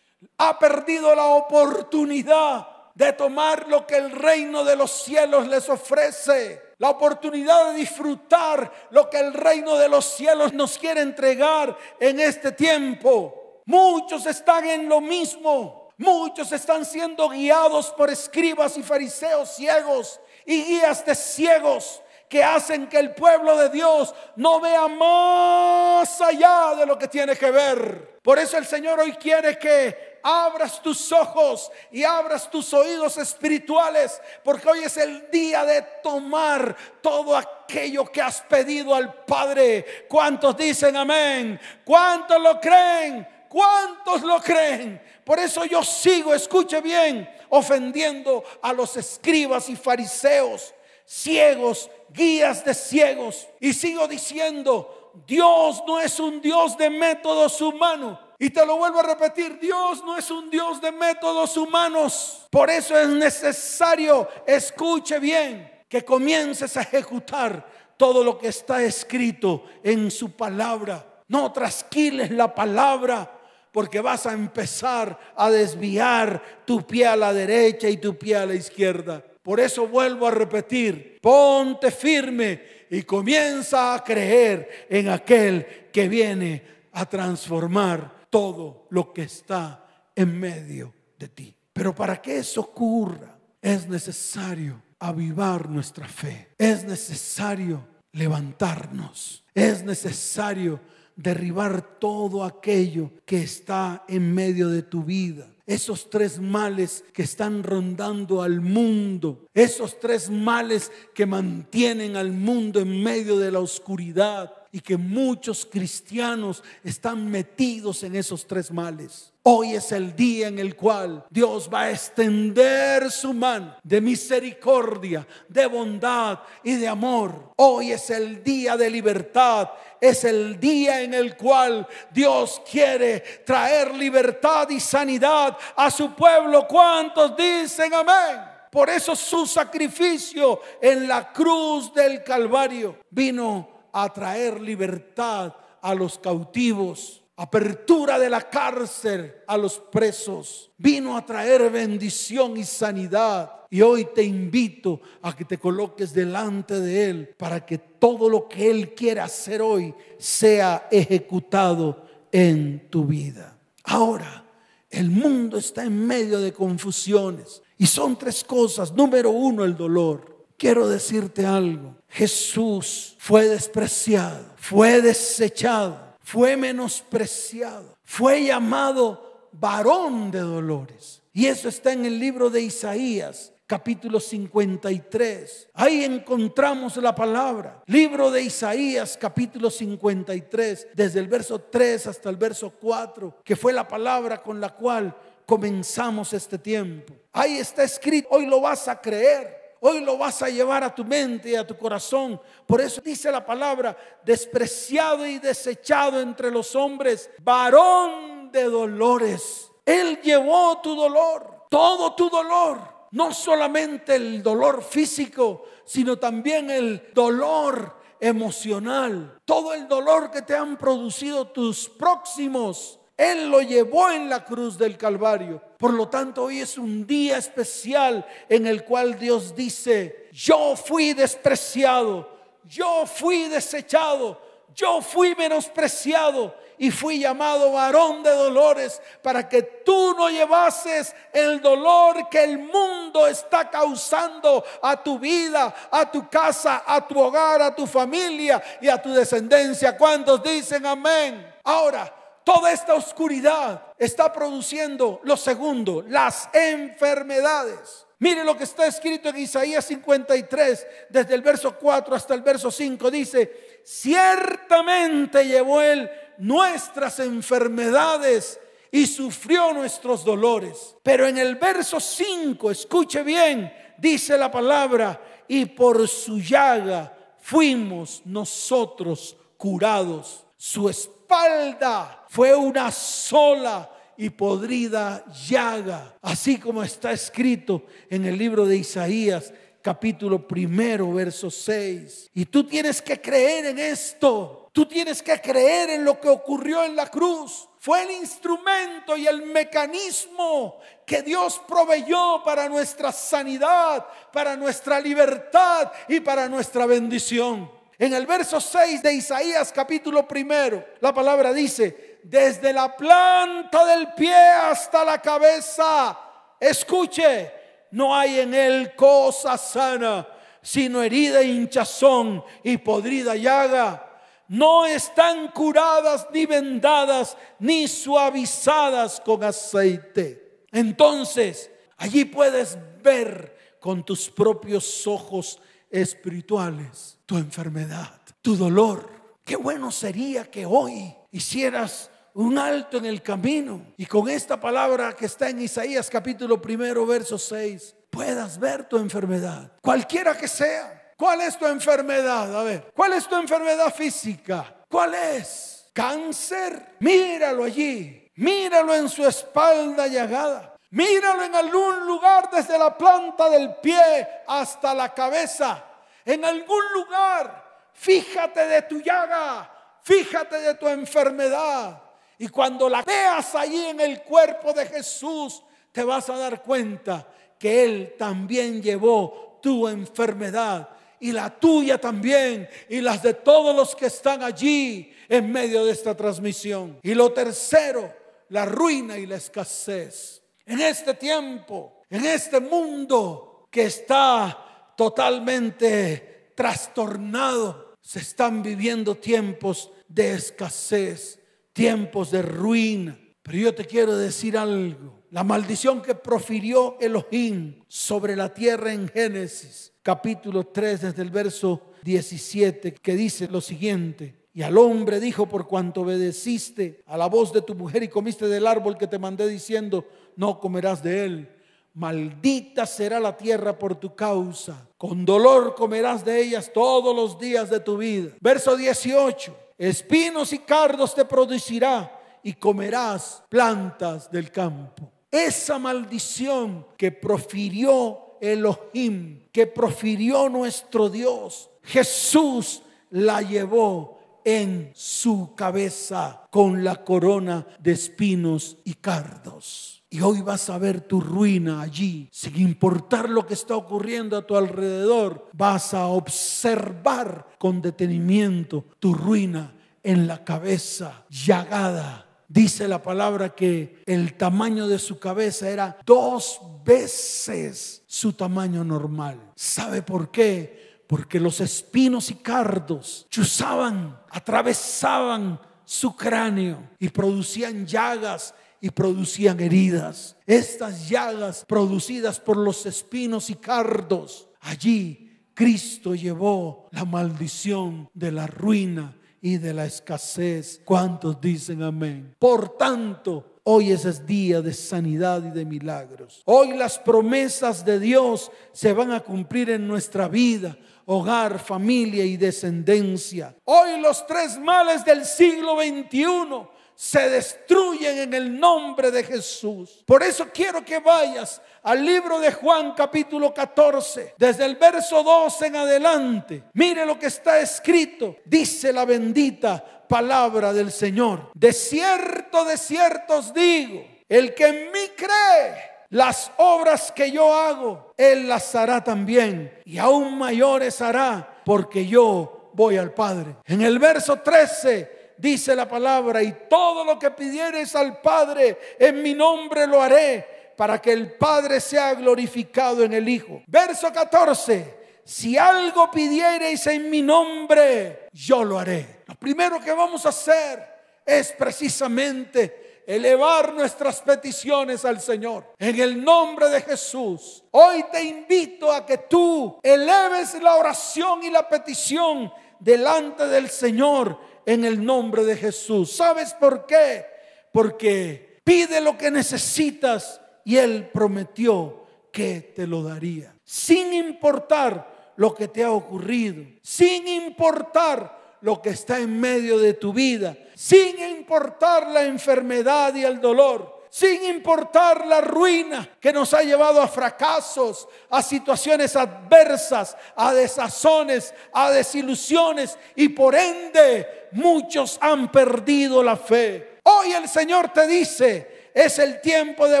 ha 0.38 0.58
perdido 0.58 1.14
la 1.14 1.26
oportunidad 1.26 2.68
de 2.94 3.12
tomar 3.12 3.68
lo 3.68 3.86
que 3.86 3.96
el 3.96 4.10
reino 4.10 4.64
de 4.64 4.76
los 4.76 4.90
cielos 4.90 5.46
les 5.48 5.68
ofrece. 5.68 6.62
La 6.78 6.90
oportunidad 6.90 7.72
de 7.72 7.78
disfrutar 7.78 8.70
lo 8.90 9.08
que 9.08 9.18
el 9.18 9.32
reino 9.32 9.76
de 9.76 9.88
los 9.88 10.04
cielos 10.04 10.52
nos 10.52 10.78
quiere 10.78 11.00
entregar 11.00 11.76
en 12.00 12.20
este 12.20 12.52
tiempo. 12.52 13.62
Muchos 13.64 14.26
están 14.26 14.66
en 14.66 14.88
lo 14.88 15.00
mismo. 15.00 15.88
Muchos 15.98 16.52
están 16.52 16.84
siendo 16.84 17.28
guiados 17.30 17.90
por 17.92 18.10
escribas 18.10 18.76
y 18.76 18.82
fariseos 18.82 19.56
ciegos 19.56 20.20
y 20.46 20.62
guías 20.64 21.04
de 21.04 21.14
ciegos 21.14 22.02
que 22.28 22.42
hacen 22.42 22.88
que 22.88 22.98
el 22.98 23.14
pueblo 23.14 23.56
de 23.56 23.68
Dios 23.68 24.14
no 24.36 24.60
vea 24.60 24.88
más 24.88 26.20
allá 26.20 26.74
de 26.76 26.86
lo 26.86 26.98
que 26.98 27.08
tiene 27.08 27.36
que 27.36 27.50
ver. 27.50 28.18
Por 28.22 28.38
eso 28.38 28.56
el 28.58 28.66
Señor 28.66 28.98
hoy 28.98 29.12
quiere 29.12 29.56
que 29.58 30.18
abras 30.22 30.82
tus 30.82 31.12
ojos 31.12 31.70
y 31.92 32.02
abras 32.02 32.50
tus 32.50 32.74
oídos 32.74 33.16
espirituales, 33.18 34.20
porque 34.42 34.68
hoy 34.68 34.80
es 34.80 34.96
el 34.96 35.30
día 35.30 35.64
de 35.64 35.82
tomar 36.02 36.76
todo 37.00 37.36
aquello 37.36 38.04
que 38.06 38.20
has 38.20 38.40
pedido 38.40 38.94
al 38.94 39.14
Padre. 39.24 40.06
¿Cuántos 40.08 40.56
dicen 40.56 40.96
amén? 40.96 41.60
¿Cuántos 41.84 42.40
lo 42.40 42.60
creen? 42.60 43.35
¿Cuántos 43.48 44.22
lo 44.22 44.40
creen? 44.40 45.00
Por 45.24 45.38
eso 45.38 45.64
yo 45.64 45.82
sigo, 45.82 46.34
escuche 46.34 46.80
bien, 46.80 47.28
ofendiendo 47.48 48.44
a 48.62 48.72
los 48.72 48.96
escribas 48.96 49.68
y 49.68 49.76
fariseos, 49.76 50.74
ciegos, 51.04 51.90
guías 52.10 52.64
de 52.64 52.74
ciegos. 52.74 53.48
Y 53.60 53.72
sigo 53.72 54.06
diciendo, 54.06 55.12
Dios 55.26 55.82
no 55.86 56.00
es 56.00 56.20
un 56.20 56.40
Dios 56.40 56.76
de 56.76 56.90
métodos 56.90 57.60
humanos. 57.60 58.18
Y 58.38 58.50
te 58.50 58.66
lo 58.66 58.76
vuelvo 58.76 59.00
a 59.00 59.02
repetir, 59.02 59.58
Dios 59.58 60.04
no 60.04 60.18
es 60.18 60.30
un 60.30 60.50
Dios 60.50 60.80
de 60.80 60.92
métodos 60.92 61.56
humanos. 61.56 62.46
Por 62.50 62.68
eso 62.68 62.98
es 62.98 63.08
necesario, 63.08 64.28
escuche 64.46 65.18
bien, 65.18 65.84
que 65.88 66.04
comiences 66.04 66.76
a 66.76 66.82
ejecutar 66.82 67.66
todo 67.96 68.22
lo 68.22 68.36
que 68.36 68.48
está 68.48 68.82
escrito 68.82 69.64
en 69.82 70.10
su 70.10 70.32
palabra. 70.32 71.22
No 71.28 71.50
trasquiles 71.50 72.30
la 72.30 72.54
palabra 72.54 73.35
porque 73.76 74.00
vas 74.00 74.24
a 74.24 74.32
empezar 74.32 75.34
a 75.36 75.50
desviar 75.50 76.62
tu 76.64 76.86
pie 76.86 77.08
a 77.08 77.14
la 77.14 77.34
derecha 77.34 77.90
y 77.90 77.98
tu 77.98 78.16
pie 78.16 78.34
a 78.34 78.46
la 78.46 78.54
izquierda. 78.54 79.22
Por 79.42 79.60
eso 79.60 79.86
vuelvo 79.86 80.26
a 80.26 80.30
repetir, 80.30 81.18
ponte 81.20 81.90
firme 81.90 82.86
y 82.88 83.02
comienza 83.02 83.92
a 83.92 84.02
creer 84.02 84.86
en 84.88 85.10
aquel 85.10 85.90
que 85.92 86.08
viene 86.08 86.62
a 86.92 87.04
transformar 87.04 88.28
todo 88.30 88.86
lo 88.88 89.12
que 89.12 89.24
está 89.24 89.86
en 90.14 90.40
medio 90.40 90.94
de 91.18 91.28
ti. 91.28 91.54
Pero 91.74 91.94
para 91.94 92.22
que 92.22 92.38
eso 92.38 92.62
ocurra 92.62 93.38
es 93.60 93.86
necesario 93.86 94.82
avivar 95.00 95.68
nuestra 95.68 96.08
fe, 96.08 96.48
es 96.56 96.82
necesario 96.84 97.86
levantarnos, 98.12 99.44
es 99.54 99.84
necesario 99.84 100.80
derribar 101.16 101.98
todo 101.98 102.44
aquello 102.44 103.10
que 103.24 103.42
está 103.42 104.04
en 104.08 104.34
medio 104.34 104.68
de 104.68 104.82
tu 104.82 105.02
vida. 105.02 105.50
Esos 105.66 106.08
tres 106.08 106.38
males 106.38 107.04
que 107.12 107.22
están 107.22 107.64
rondando 107.64 108.40
al 108.40 108.60
mundo, 108.60 109.48
esos 109.52 109.98
tres 109.98 110.30
males 110.30 110.92
que 111.12 111.26
mantienen 111.26 112.14
al 112.14 112.30
mundo 112.30 112.78
en 112.78 113.02
medio 113.02 113.36
de 113.38 113.50
la 113.50 113.58
oscuridad 113.58 114.52
y 114.76 114.80
que 114.80 114.98
muchos 114.98 115.64
cristianos 115.64 116.62
están 116.84 117.30
metidos 117.30 118.02
en 118.02 118.14
esos 118.14 118.46
tres 118.46 118.70
males. 118.70 119.32
Hoy 119.42 119.74
es 119.74 119.90
el 119.90 120.14
día 120.14 120.48
en 120.48 120.58
el 120.58 120.76
cual 120.76 121.24
Dios 121.30 121.70
va 121.72 121.84
a 121.84 121.92
extender 121.92 123.10
su 123.10 123.32
mano 123.32 123.74
de 123.82 124.02
misericordia, 124.02 125.26
de 125.48 125.64
bondad 125.64 126.40
y 126.62 126.74
de 126.74 126.88
amor. 126.88 127.52
Hoy 127.56 127.92
es 127.92 128.10
el 128.10 128.44
día 128.44 128.76
de 128.76 128.90
libertad. 128.90 129.70
Es 129.98 130.24
el 130.24 130.60
día 130.60 131.00
en 131.00 131.14
el 131.14 131.38
cual 131.38 131.88
Dios 132.12 132.60
quiere 132.70 133.20
traer 133.46 133.94
libertad 133.94 134.68
y 134.68 134.78
sanidad 134.78 135.56
a 135.74 135.90
su 135.90 136.14
pueblo. 136.14 136.66
¿Cuántos 136.68 137.34
dicen 137.34 137.94
amén? 137.94 138.40
Por 138.70 138.90
eso 138.90 139.16
su 139.16 139.46
sacrificio 139.46 140.60
en 140.82 141.08
la 141.08 141.32
cruz 141.32 141.94
del 141.94 142.22
Calvario 142.22 142.98
vino 143.08 143.75
a 144.02 144.12
traer 144.12 144.60
libertad 144.60 145.54
a 145.80 145.94
los 145.94 146.18
cautivos 146.18 147.22
apertura 147.36 148.18
de 148.18 148.30
la 148.30 148.48
cárcel 148.48 149.34
a 149.46 149.56
los 149.56 149.78
presos. 149.78 150.70
Vino 150.78 151.16
a 151.16 151.24
traer 151.24 151.70
bendición 151.70 152.56
y 152.56 152.64
sanidad. 152.64 153.52
Y 153.68 153.82
hoy 153.82 154.08
te 154.14 154.22
invito 154.22 155.00
a 155.22 155.34
que 155.34 155.44
te 155.44 155.58
coloques 155.58 156.12
delante 156.14 156.80
de 156.80 157.10
Él 157.10 157.34
para 157.36 157.64
que 157.64 157.78
todo 157.78 158.28
lo 158.28 158.48
que 158.48 158.70
Él 158.70 158.94
quiere 158.94 159.20
hacer 159.20 159.60
hoy 159.60 159.94
sea 160.18 160.88
ejecutado 160.90 162.04
en 162.32 162.88
tu 162.90 163.04
vida. 163.04 163.58
Ahora, 163.84 164.44
el 164.88 165.10
mundo 165.10 165.58
está 165.58 165.84
en 165.84 166.06
medio 166.06 166.40
de 166.40 166.52
confusiones. 166.52 167.62
Y 167.76 167.86
son 167.86 168.16
tres 168.16 168.42
cosas. 168.44 168.92
Número 168.94 169.30
uno, 169.30 169.64
el 169.64 169.76
dolor. 169.76 170.46
Quiero 170.56 170.88
decirte 170.88 171.44
algo. 171.44 171.95
Jesús 172.08 173.16
fue 173.18 173.48
despreciado, 173.48 174.44
fue 174.56 175.00
desechado 175.02 176.06
fue 176.26 176.56
menospreciado, 176.56 177.96
fue 178.02 178.46
llamado 178.46 179.48
varón 179.52 180.32
de 180.32 180.40
dolores. 180.40 181.22
Y 181.32 181.46
eso 181.46 181.68
está 181.68 181.92
en 181.92 182.04
el 182.04 182.18
libro 182.18 182.50
de 182.50 182.62
Isaías, 182.62 183.52
capítulo 183.64 184.18
53. 184.18 185.68
Ahí 185.74 186.02
encontramos 186.02 186.96
la 186.96 187.14
palabra. 187.14 187.80
Libro 187.86 188.32
de 188.32 188.42
Isaías, 188.42 189.16
capítulo 189.16 189.70
53, 189.70 190.88
desde 190.94 191.20
el 191.20 191.28
verso 191.28 191.60
3 191.60 192.08
hasta 192.08 192.28
el 192.28 192.36
verso 192.36 192.70
4, 192.70 193.42
que 193.44 193.54
fue 193.54 193.72
la 193.72 193.86
palabra 193.86 194.42
con 194.42 194.60
la 194.60 194.70
cual 194.70 195.16
comenzamos 195.46 196.32
este 196.32 196.58
tiempo. 196.58 197.14
Ahí 197.32 197.58
está 197.58 197.84
escrito, 197.84 198.26
hoy 198.32 198.46
lo 198.46 198.60
vas 198.60 198.88
a 198.88 199.00
creer. 199.00 199.65
Hoy 199.88 200.00
lo 200.00 200.18
vas 200.18 200.42
a 200.42 200.48
llevar 200.48 200.82
a 200.82 200.92
tu 200.92 201.04
mente 201.04 201.50
y 201.50 201.54
a 201.54 201.64
tu 201.64 201.78
corazón. 201.78 202.40
Por 202.66 202.80
eso 202.80 203.00
dice 203.00 203.30
la 203.30 203.46
palabra, 203.46 203.96
despreciado 204.24 205.24
y 205.24 205.38
desechado 205.38 206.20
entre 206.20 206.50
los 206.50 206.74
hombres, 206.74 207.30
varón 207.38 208.50
de 208.50 208.64
dolores. 208.64 209.70
Él 209.84 210.20
llevó 210.20 210.80
tu 210.80 210.96
dolor, 210.96 211.66
todo 211.70 212.16
tu 212.16 212.28
dolor. 212.28 212.80
No 213.12 213.32
solamente 213.32 214.16
el 214.16 214.42
dolor 214.42 214.82
físico, 214.82 215.66
sino 215.84 216.18
también 216.18 216.68
el 216.68 217.12
dolor 217.14 217.96
emocional. 218.18 219.38
Todo 219.44 219.72
el 219.72 219.86
dolor 219.86 220.32
que 220.32 220.42
te 220.42 220.56
han 220.56 220.76
producido 220.76 221.46
tus 221.46 221.88
próximos 221.88 222.98
él 223.16 223.48
lo 223.48 223.62
llevó 223.62 224.10
en 224.10 224.28
la 224.28 224.44
cruz 224.44 224.76
del 224.76 224.98
Calvario. 224.98 225.62
Por 225.78 225.92
lo 225.92 226.08
tanto, 226.08 226.44
hoy 226.44 226.60
es 226.60 226.78
un 226.78 227.06
día 227.06 227.36
especial 227.36 228.26
en 228.48 228.66
el 228.66 228.84
cual 228.84 229.18
Dios 229.18 229.54
dice, 229.54 230.28
yo 230.32 230.74
fui 230.74 231.12
despreciado, 231.12 232.28
yo 232.64 233.04
fui 233.06 233.44
desechado, 233.44 234.40
yo 234.74 235.02
fui 235.02 235.34
menospreciado 235.34 236.54
y 236.78 236.90
fui 236.90 237.18
llamado 237.20 237.72
varón 237.72 238.22
de 238.22 238.30
dolores 238.30 239.00
para 239.22 239.48
que 239.48 239.62
tú 239.62 240.14
no 240.14 240.30
llevases 240.30 241.14
el 241.32 241.60
dolor 241.60 242.28
que 242.30 242.44
el 242.44 242.58
mundo 242.58 243.26
está 243.26 243.70
causando 243.70 244.64
a 244.82 245.02
tu 245.02 245.18
vida, 245.18 245.74
a 245.90 246.10
tu 246.10 246.28
casa, 246.28 246.84
a 246.86 247.06
tu 247.06 247.18
hogar, 247.18 247.60
a 247.60 247.74
tu 247.74 247.86
familia 247.86 248.62
y 248.80 248.88
a 248.88 249.00
tu 249.00 249.12
descendencia. 249.12 249.96
¿Cuántos 249.96 250.42
dicen 250.42 250.84
amén? 250.86 251.54
Ahora, 251.64 252.12
Toda 252.46 252.70
esta 252.70 252.94
oscuridad 252.94 253.82
está 253.98 254.32
produciendo 254.32 255.20
lo 255.24 255.36
segundo, 255.36 256.04
las 256.08 256.48
enfermedades. 256.52 258.06
Mire 258.18 258.44
lo 258.44 258.56
que 258.56 258.64
está 258.64 258.86
escrito 258.86 259.28
en 259.28 259.36
Isaías 259.36 259.84
53, 259.84 260.86
desde 261.10 261.34
el 261.34 261.42
verso 261.42 261.76
4 261.78 262.14
hasta 262.14 262.34
el 262.34 262.40
verso 262.40 262.70
5. 262.70 263.10
Dice, 263.10 263.80
ciertamente 263.84 265.44
llevó 265.44 265.82
él 265.82 266.10
nuestras 266.38 267.20
enfermedades 267.20 268.58
y 268.90 269.06
sufrió 269.06 269.74
nuestros 269.74 270.24
dolores. 270.24 270.96
Pero 271.02 271.26
en 271.26 271.36
el 271.36 271.56
verso 271.56 272.00
5, 272.00 272.70
escuche 272.70 273.22
bien, 273.22 273.70
dice 273.98 274.38
la 274.38 274.50
palabra, 274.50 275.20
y 275.46 275.66
por 275.66 276.08
su 276.08 276.38
llaga 276.38 277.14
fuimos 277.38 278.22
nosotros 278.24 279.36
curados. 279.58 280.46
Su 280.56 280.88
espalda 281.26 282.24
fue 282.28 282.54
una 282.54 282.92
sola 282.92 283.90
y 284.16 284.30
podrida 284.30 285.24
llaga, 285.48 286.14
así 286.22 286.58
como 286.58 286.82
está 286.82 287.12
escrito 287.12 287.82
en 288.08 288.24
el 288.24 288.38
libro 288.38 288.64
de 288.64 288.76
Isaías 288.76 289.52
capítulo 289.82 290.46
primero, 290.46 291.12
verso 291.12 291.50
6. 291.50 292.30
Y 292.34 292.46
tú 292.46 292.64
tienes 292.64 293.02
que 293.02 293.20
creer 293.20 293.66
en 293.66 293.78
esto. 293.78 294.70
Tú 294.72 294.86
tienes 294.86 295.22
que 295.22 295.40
creer 295.40 295.90
en 295.90 296.04
lo 296.04 296.20
que 296.20 296.28
ocurrió 296.28 296.84
en 296.84 296.96
la 296.96 297.08
cruz. 297.08 297.68
Fue 297.78 298.02
el 298.02 298.10
instrumento 298.10 299.16
y 299.16 299.26
el 299.26 299.46
mecanismo 299.46 300.78
que 301.06 301.22
Dios 301.22 301.62
proveyó 301.68 302.42
para 302.44 302.68
nuestra 302.68 303.12
sanidad, 303.12 304.06
para 304.32 304.56
nuestra 304.56 305.00
libertad 305.00 305.92
y 306.08 306.20
para 306.20 306.48
nuestra 306.48 306.84
bendición. 306.86 307.75
En 307.98 308.12
el 308.12 308.26
verso 308.26 308.60
6 308.60 309.02
de 309.02 309.14
Isaías 309.14 309.72
capítulo 309.72 310.28
primero, 310.28 310.84
la 311.00 311.14
palabra 311.14 311.52
dice, 311.52 312.18
desde 312.22 312.72
la 312.72 312.94
planta 312.94 313.86
del 313.86 314.12
pie 314.12 314.36
hasta 314.36 315.02
la 315.02 315.20
cabeza, 315.22 316.18
escuche, 316.60 317.50
no 317.92 318.14
hay 318.14 318.40
en 318.40 318.52
él 318.52 318.94
cosa 318.94 319.56
sana, 319.56 320.28
sino 320.60 321.02
herida, 321.02 321.42
hinchazón 321.42 322.44
y 322.62 322.76
podrida 322.76 323.34
llaga. 323.34 324.02
No 324.48 324.84
están 324.84 325.48
curadas 325.48 326.28
ni 326.32 326.44
vendadas 326.44 327.36
ni 327.58 327.88
suavizadas 327.88 329.20
con 329.20 329.42
aceite. 329.42 330.66
Entonces, 330.70 331.70
allí 331.96 332.26
puedes 332.26 332.76
ver 333.02 333.56
con 333.80 334.04
tus 334.04 334.28
propios 334.28 335.06
ojos 335.06 335.58
espirituales 336.00 337.18
tu 337.26 337.36
enfermedad, 337.36 338.20
tu 338.42 338.56
dolor. 338.56 339.10
Qué 339.44 339.56
bueno 339.56 339.90
sería 339.90 340.50
que 340.50 340.66
hoy 340.66 341.14
hicieras 341.30 342.10
un 342.34 342.58
alto 342.58 342.98
en 342.98 343.06
el 343.06 343.22
camino 343.22 343.94
y 343.96 344.04
con 344.06 344.28
esta 344.28 344.60
palabra 344.60 345.14
que 345.14 345.26
está 345.26 345.48
en 345.48 345.62
Isaías 345.62 346.10
capítulo 346.10 346.60
primero, 346.60 347.06
verso 347.06 347.38
6, 347.38 347.94
puedas 348.10 348.58
ver 348.58 348.84
tu 348.88 348.98
enfermedad, 348.98 349.72
cualquiera 349.80 350.36
que 350.36 350.48
sea. 350.48 350.92
¿Cuál 351.16 351.40
es 351.40 351.58
tu 351.58 351.66
enfermedad? 351.66 352.54
A 352.54 352.62
ver, 352.62 352.92
¿cuál 352.94 353.14
es 353.14 353.26
tu 353.26 353.36
enfermedad 353.36 353.92
física? 353.94 354.84
¿Cuál 354.86 355.14
es? 355.14 355.86
¿Cáncer? 355.94 356.96
Míralo 357.00 357.64
allí, 357.64 358.30
míralo 358.34 358.94
en 358.94 359.08
su 359.08 359.26
espalda 359.26 360.06
llagada. 360.08 360.75
Míralo 360.90 361.42
en 361.42 361.54
algún 361.54 362.06
lugar 362.06 362.50
desde 362.50 362.78
la 362.78 362.96
planta 362.96 363.48
del 363.50 363.76
pie 363.76 364.28
hasta 364.46 364.94
la 364.94 365.12
cabeza 365.12 365.84
en 366.26 366.44
algún 366.44 366.82
lugar, 366.92 367.88
fíjate 367.94 368.66
de 368.66 368.82
tu 368.82 369.00
llaga, 369.00 369.72
fíjate 370.02 370.58
de 370.58 370.74
tu 370.74 370.88
enfermedad. 370.88 372.02
Y 372.36 372.48
cuando 372.48 372.88
la 372.88 373.02
veas 373.02 373.54
allí 373.54 373.86
en 373.86 374.00
el 374.00 374.22
cuerpo 374.22 374.72
de 374.72 374.86
Jesús, 374.86 375.62
te 375.92 376.02
vas 376.02 376.28
a 376.28 376.36
dar 376.36 376.62
cuenta 376.62 377.26
que 377.56 377.84
Él 377.84 378.14
también 378.18 378.82
llevó 378.82 379.60
tu 379.62 379.86
enfermedad 379.86 380.88
y 381.20 381.30
la 381.30 381.48
tuya 381.48 381.96
también 381.96 382.68
y 382.88 383.00
las 383.00 383.22
de 383.22 383.32
todos 383.32 383.74
los 383.74 383.94
que 383.94 384.06
están 384.06 384.42
allí 384.42 385.14
en 385.28 385.50
medio 385.50 385.84
de 385.84 385.92
esta 385.92 386.16
transmisión. 386.16 386.98
Y 387.04 387.14
lo 387.14 387.32
tercero, 387.32 388.12
la 388.48 388.64
ruina 388.64 389.16
y 389.16 389.26
la 389.26 389.36
escasez. 389.36 390.42
En 390.66 390.80
este 390.80 391.14
tiempo, 391.14 392.02
en 392.10 392.26
este 392.26 392.60
mundo 392.60 393.68
que 393.70 393.84
está 393.84 394.94
totalmente 394.96 396.52
trastornado. 396.56 397.94
Se 398.00 398.20
están 398.20 398.62
viviendo 398.62 399.16
tiempos 399.16 399.92
de 400.08 400.32
escasez, 400.34 401.38
tiempos 401.72 402.30
de 402.30 402.42
ruina. 402.42 403.18
Pero 403.42 403.58
yo 403.58 403.74
te 403.74 403.84
quiero 403.84 404.16
decir 404.16 404.56
algo. 404.56 405.22
La 405.30 405.44
maldición 405.44 406.00
que 406.02 406.14
profirió 406.14 406.96
Elohim 407.00 407.82
sobre 407.86 408.34
la 408.34 408.52
tierra 408.52 408.92
en 408.92 409.08
Génesis, 409.08 409.92
capítulo 410.02 410.64
3, 410.64 411.02
desde 411.02 411.22
el 411.22 411.30
verso 411.30 411.92
17, 412.02 412.94
que 412.94 413.14
dice 413.14 413.48
lo 413.48 413.60
siguiente. 413.60 414.46
Y 414.54 414.62
al 414.62 414.78
hombre 414.78 415.20
dijo, 415.20 415.46
por 415.46 415.68
cuanto 415.68 416.00
obedeciste 416.00 417.02
a 417.04 417.18
la 417.18 417.26
voz 417.26 417.52
de 417.52 417.60
tu 417.60 417.74
mujer 417.74 418.02
y 418.02 418.08
comiste 418.08 418.48
del 418.48 418.66
árbol 418.66 418.96
que 418.96 419.06
te 419.06 419.18
mandé 419.18 419.46
diciendo, 419.46 420.06
no 420.36 420.60
comerás 420.60 421.02
de 421.02 421.24
él 421.24 421.56
maldita 421.96 422.84
será 422.84 423.18
la 423.18 423.36
tierra 423.36 423.78
por 423.78 423.94
tu 423.96 424.14
causa. 424.14 424.86
Con 424.96 425.24
dolor 425.24 425.74
comerás 425.74 426.24
de 426.24 426.40
ellas 426.40 426.70
todos 426.72 427.16
los 427.16 427.38
días 427.38 427.70
de 427.70 427.80
tu 427.80 427.96
vida. 427.96 428.32
Verso 428.40 428.76
18. 428.76 429.56
Espinos 429.78 430.52
y 430.52 430.60
cardos 430.60 431.14
te 431.14 431.24
producirá 431.24 432.20
y 432.42 432.52
comerás 432.52 433.42
plantas 433.48 434.30
del 434.30 434.50
campo. 434.52 435.10
Esa 435.30 435.78
maldición 435.78 436.86
que 436.96 437.12
profirió 437.12 438.36
Elohim, 438.40 439.48
que 439.50 439.66
profirió 439.66 440.48
nuestro 440.48 441.08
Dios, 441.08 441.70
Jesús 441.82 442.82
la 443.10 443.40
llevó 443.40 444.18
en 444.44 444.92
su 444.94 445.54
cabeza 445.54 446.46
con 446.50 446.84
la 446.84 447.04
corona 447.04 447.66
de 447.80 447.92
espinos 447.92 448.76
y 448.84 448.94
cardos. 448.94 449.96
Y 450.16 450.22
hoy 450.22 450.40
vas 450.40 450.70
a 450.70 450.78
ver 450.78 451.02
tu 451.02 451.20
ruina 451.20 451.82
allí, 451.82 452.26
sin 452.32 452.56
importar 452.56 453.28
lo 453.28 453.46
que 453.46 453.52
está 453.52 453.76
ocurriendo 453.76 454.38
a 454.38 454.46
tu 454.46 454.56
alrededor, 454.56 455.50
vas 455.52 455.92
a 455.92 456.06
observar 456.06 457.46
con 457.58 457.82
detenimiento 457.82 458.86
tu 458.98 459.12
ruina 459.12 459.74
en 460.02 460.26
la 460.26 460.42
cabeza 460.42 461.26
llagada. 461.28 462.26
Dice 462.48 462.88
la 462.88 463.02
palabra 463.02 463.54
que 463.54 464.02
el 464.06 464.38
tamaño 464.38 464.88
de 464.88 464.98
su 464.98 465.18
cabeza 465.18 465.68
era 465.68 465.98
dos 466.06 466.62
veces 466.82 468.02
su 468.06 468.32
tamaño 468.32 468.84
normal. 468.84 469.52
¿Sabe 469.54 470.00
por 470.00 470.30
qué? 470.30 471.02
Porque 471.06 471.38
los 471.38 471.60
espinos 471.60 472.30
y 472.30 472.36
cardos 472.36 473.26
chuzaban, 473.28 474.18
atravesaban 474.30 475.60
su 475.84 476.16
cráneo 476.16 476.88
y 476.98 477.10
producían 477.10 477.86
llagas 477.86 478.54
y 478.80 478.90
producían 478.90 479.60
heridas. 479.60 480.36
Estas 480.46 481.08
llagas 481.08 481.64
producidas 481.66 482.40
por 482.40 482.56
los 482.56 482.86
espinos 482.86 483.50
y 483.50 483.54
cardos, 483.54 484.48
allí 484.60 485.40
Cristo 485.54 486.14
llevó 486.14 486.88
la 486.92 487.04
maldición 487.04 488.10
de 488.12 488.32
la 488.32 488.46
ruina 488.46 489.16
y 489.40 489.58
de 489.58 489.72
la 489.72 489.86
escasez. 489.86 490.80
¿Cuántos 490.84 491.40
dicen 491.40 491.82
amén? 491.82 492.34
Por 492.38 492.76
tanto, 492.76 493.56
Hoy 493.68 493.90
es 493.90 494.24
día 494.24 494.62
de 494.62 494.72
sanidad 494.72 495.42
y 495.44 495.50
de 495.50 495.64
milagros. 495.64 496.40
Hoy 496.44 496.76
las 496.76 497.00
promesas 497.00 497.84
de 497.84 497.98
Dios 497.98 498.52
se 498.70 498.92
van 498.92 499.10
a 499.10 499.18
cumplir 499.18 499.70
en 499.70 499.88
nuestra 499.88 500.28
vida, 500.28 500.78
hogar, 501.04 501.58
familia 501.58 502.24
y 502.24 502.36
descendencia. 502.36 503.56
Hoy 503.64 504.00
los 504.00 504.24
tres 504.24 504.56
males 504.56 505.04
del 505.04 505.24
siglo 505.24 505.78
XXI 505.80 506.75
se 506.96 507.28
destruyen 507.28 508.18
en 508.18 508.34
el 508.34 508.58
nombre 508.58 509.10
de 509.10 509.22
Jesús. 509.22 510.02
Por 510.06 510.22
eso 510.22 510.48
quiero 510.52 510.82
que 510.82 510.98
vayas 510.98 511.60
al 511.82 512.04
libro 512.04 512.40
de 512.40 512.50
Juan 512.50 512.94
capítulo 512.96 513.52
14, 513.52 514.34
desde 514.38 514.64
el 514.64 514.76
verso 514.76 515.22
2 515.22 515.62
en 515.62 515.76
adelante. 515.76 516.64
Mire 516.72 517.04
lo 517.04 517.18
que 517.18 517.26
está 517.26 517.60
escrito. 517.60 518.36
Dice 518.46 518.92
la 518.92 519.04
bendita 519.04 520.06
palabra 520.08 520.72
del 520.72 520.90
Señor. 520.90 521.50
De 521.54 521.72
cierto, 521.72 522.64
de 522.64 522.78
cierto 522.78 523.36
os 523.38 523.52
digo, 523.52 524.02
el 524.28 524.54
que 524.54 524.66
en 524.66 524.90
mí 524.90 525.10
cree, 525.16 525.96
las 526.10 526.50
obras 526.56 527.12
que 527.12 527.30
yo 527.30 527.54
hago, 527.54 528.14
Él 528.16 528.48
las 528.48 528.74
hará 528.74 529.04
también. 529.04 529.82
Y 529.84 529.98
aún 529.98 530.38
mayores 530.38 531.02
hará, 531.02 531.60
porque 531.64 532.06
yo 532.06 532.70
voy 532.72 532.96
al 532.96 533.12
Padre. 533.12 533.56
En 533.66 533.82
el 533.82 533.98
verso 533.98 534.40
13 534.40 535.15
dice 535.36 535.74
la 535.74 535.88
palabra, 535.88 536.42
y 536.42 536.52
todo 536.68 537.04
lo 537.04 537.18
que 537.18 537.30
pidieres 537.30 537.94
al 537.94 538.20
Padre 538.20 538.78
en 538.98 539.22
mi 539.22 539.34
nombre 539.34 539.86
lo 539.86 540.00
haré, 540.00 540.72
para 540.76 541.00
que 541.00 541.12
el 541.12 541.32
Padre 541.32 541.80
sea 541.80 542.14
glorificado 542.14 543.02
en 543.02 543.12
el 543.12 543.28
Hijo. 543.28 543.62
Verso 543.66 544.12
14, 544.12 544.96
si 545.24 545.56
algo 545.58 546.10
pidiereis 546.10 546.86
en 546.86 547.10
mi 547.10 547.22
nombre, 547.22 548.28
yo 548.32 548.62
lo 548.62 548.78
haré. 548.78 549.22
Lo 549.26 549.34
primero 549.34 549.80
que 549.80 549.92
vamos 549.92 550.24
a 550.26 550.28
hacer 550.28 550.96
es 551.24 551.52
precisamente 551.52 553.02
elevar 553.06 553.72
nuestras 553.72 554.20
peticiones 554.20 555.04
al 555.04 555.20
Señor. 555.20 555.74
En 555.78 555.98
el 556.00 556.22
nombre 556.22 556.68
de 556.68 556.82
Jesús, 556.82 557.62
hoy 557.70 558.04
te 558.10 558.22
invito 558.22 558.92
a 558.92 559.06
que 559.06 559.18
tú 559.18 559.78
eleves 559.82 560.60
la 560.60 560.74
oración 560.74 561.42
y 561.44 561.50
la 561.50 561.68
petición 561.68 562.52
delante 562.78 563.46
del 563.46 563.70
Señor 563.70 564.38
en 564.66 564.84
el 564.84 565.02
nombre 565.02 565.44
de 565.44 565.56
Jesús. 565.56 566.12
¿Sabes 566.12 566.52
por 566.52 566.84
qué? 566.84 567.24
Porque 567.72 568.60
pide 568.64 569.00
lo 569.00 569.16
que 569.16 569.30
necesitas 569.30 570.40
y 570.64 570.76
Él 570.76 571.08
prometió 571.12 572.04
que 572.32 572.72
te 572.74 572.86
lo 572.86 573.02
daría. 573.02 573.54
Sin 573.64 574.12
importar 574.12 575.32
lo 575.36 575.54
que 575.54 575.68
te 575.68 575.84
ha 575.84 575.92
ocurrido, 575.92 576.64
sin 576.82 577.28
importar 577.28 578.58
lo 578.60 578.82
que 578.82 578.90
está 578.90 579.18
en 579.20 579.38
medio 579.38 579.78
de 579.78 579.94
tu 579.94 580.12
vida, 580.12 580.56
sin 580.74 581.18
importar 581.20 582.08
la 582.08 582.24
enfermedad 582.24 583.14
y 583.14 583.24
el 583.24 583.40
dolor 583.40 583.95
sin 584.10 584.44
importar 584.44 585.26
la 585.26 585.40
ruina 585.40 586.08
que 586.20 586.32
nos 586.32 586.54
ha 586.54 586.62
llevado 586.62 587.02
a 587.02 587.08
fracasos, 587.08 588.08
a 588.30 588.42
situaciones 588.42 589.16
adversas, 589.16 590.16
a 590.34 590.52
desazones, 590.54 591.52
a 591.72 591.90
desilusiones 591.90 592.98
y 593.14 593.28
por 593.28 593.54
ende 593.54 594.48
muchos 594.52 595.18
han 595.20 595.50
perdido 595.50 596.22
la 596.22 596.36
fe. 596.36 597.00
Hoy 597.02 597.32
el 597.32 597.48
Señor 597.48 597.92
te 597.92 598.06
dice, 598.06 598.90
es 598.94 599.18
el 599.18 599.40
tiempo 599.40 599.88
de 599.88 600.00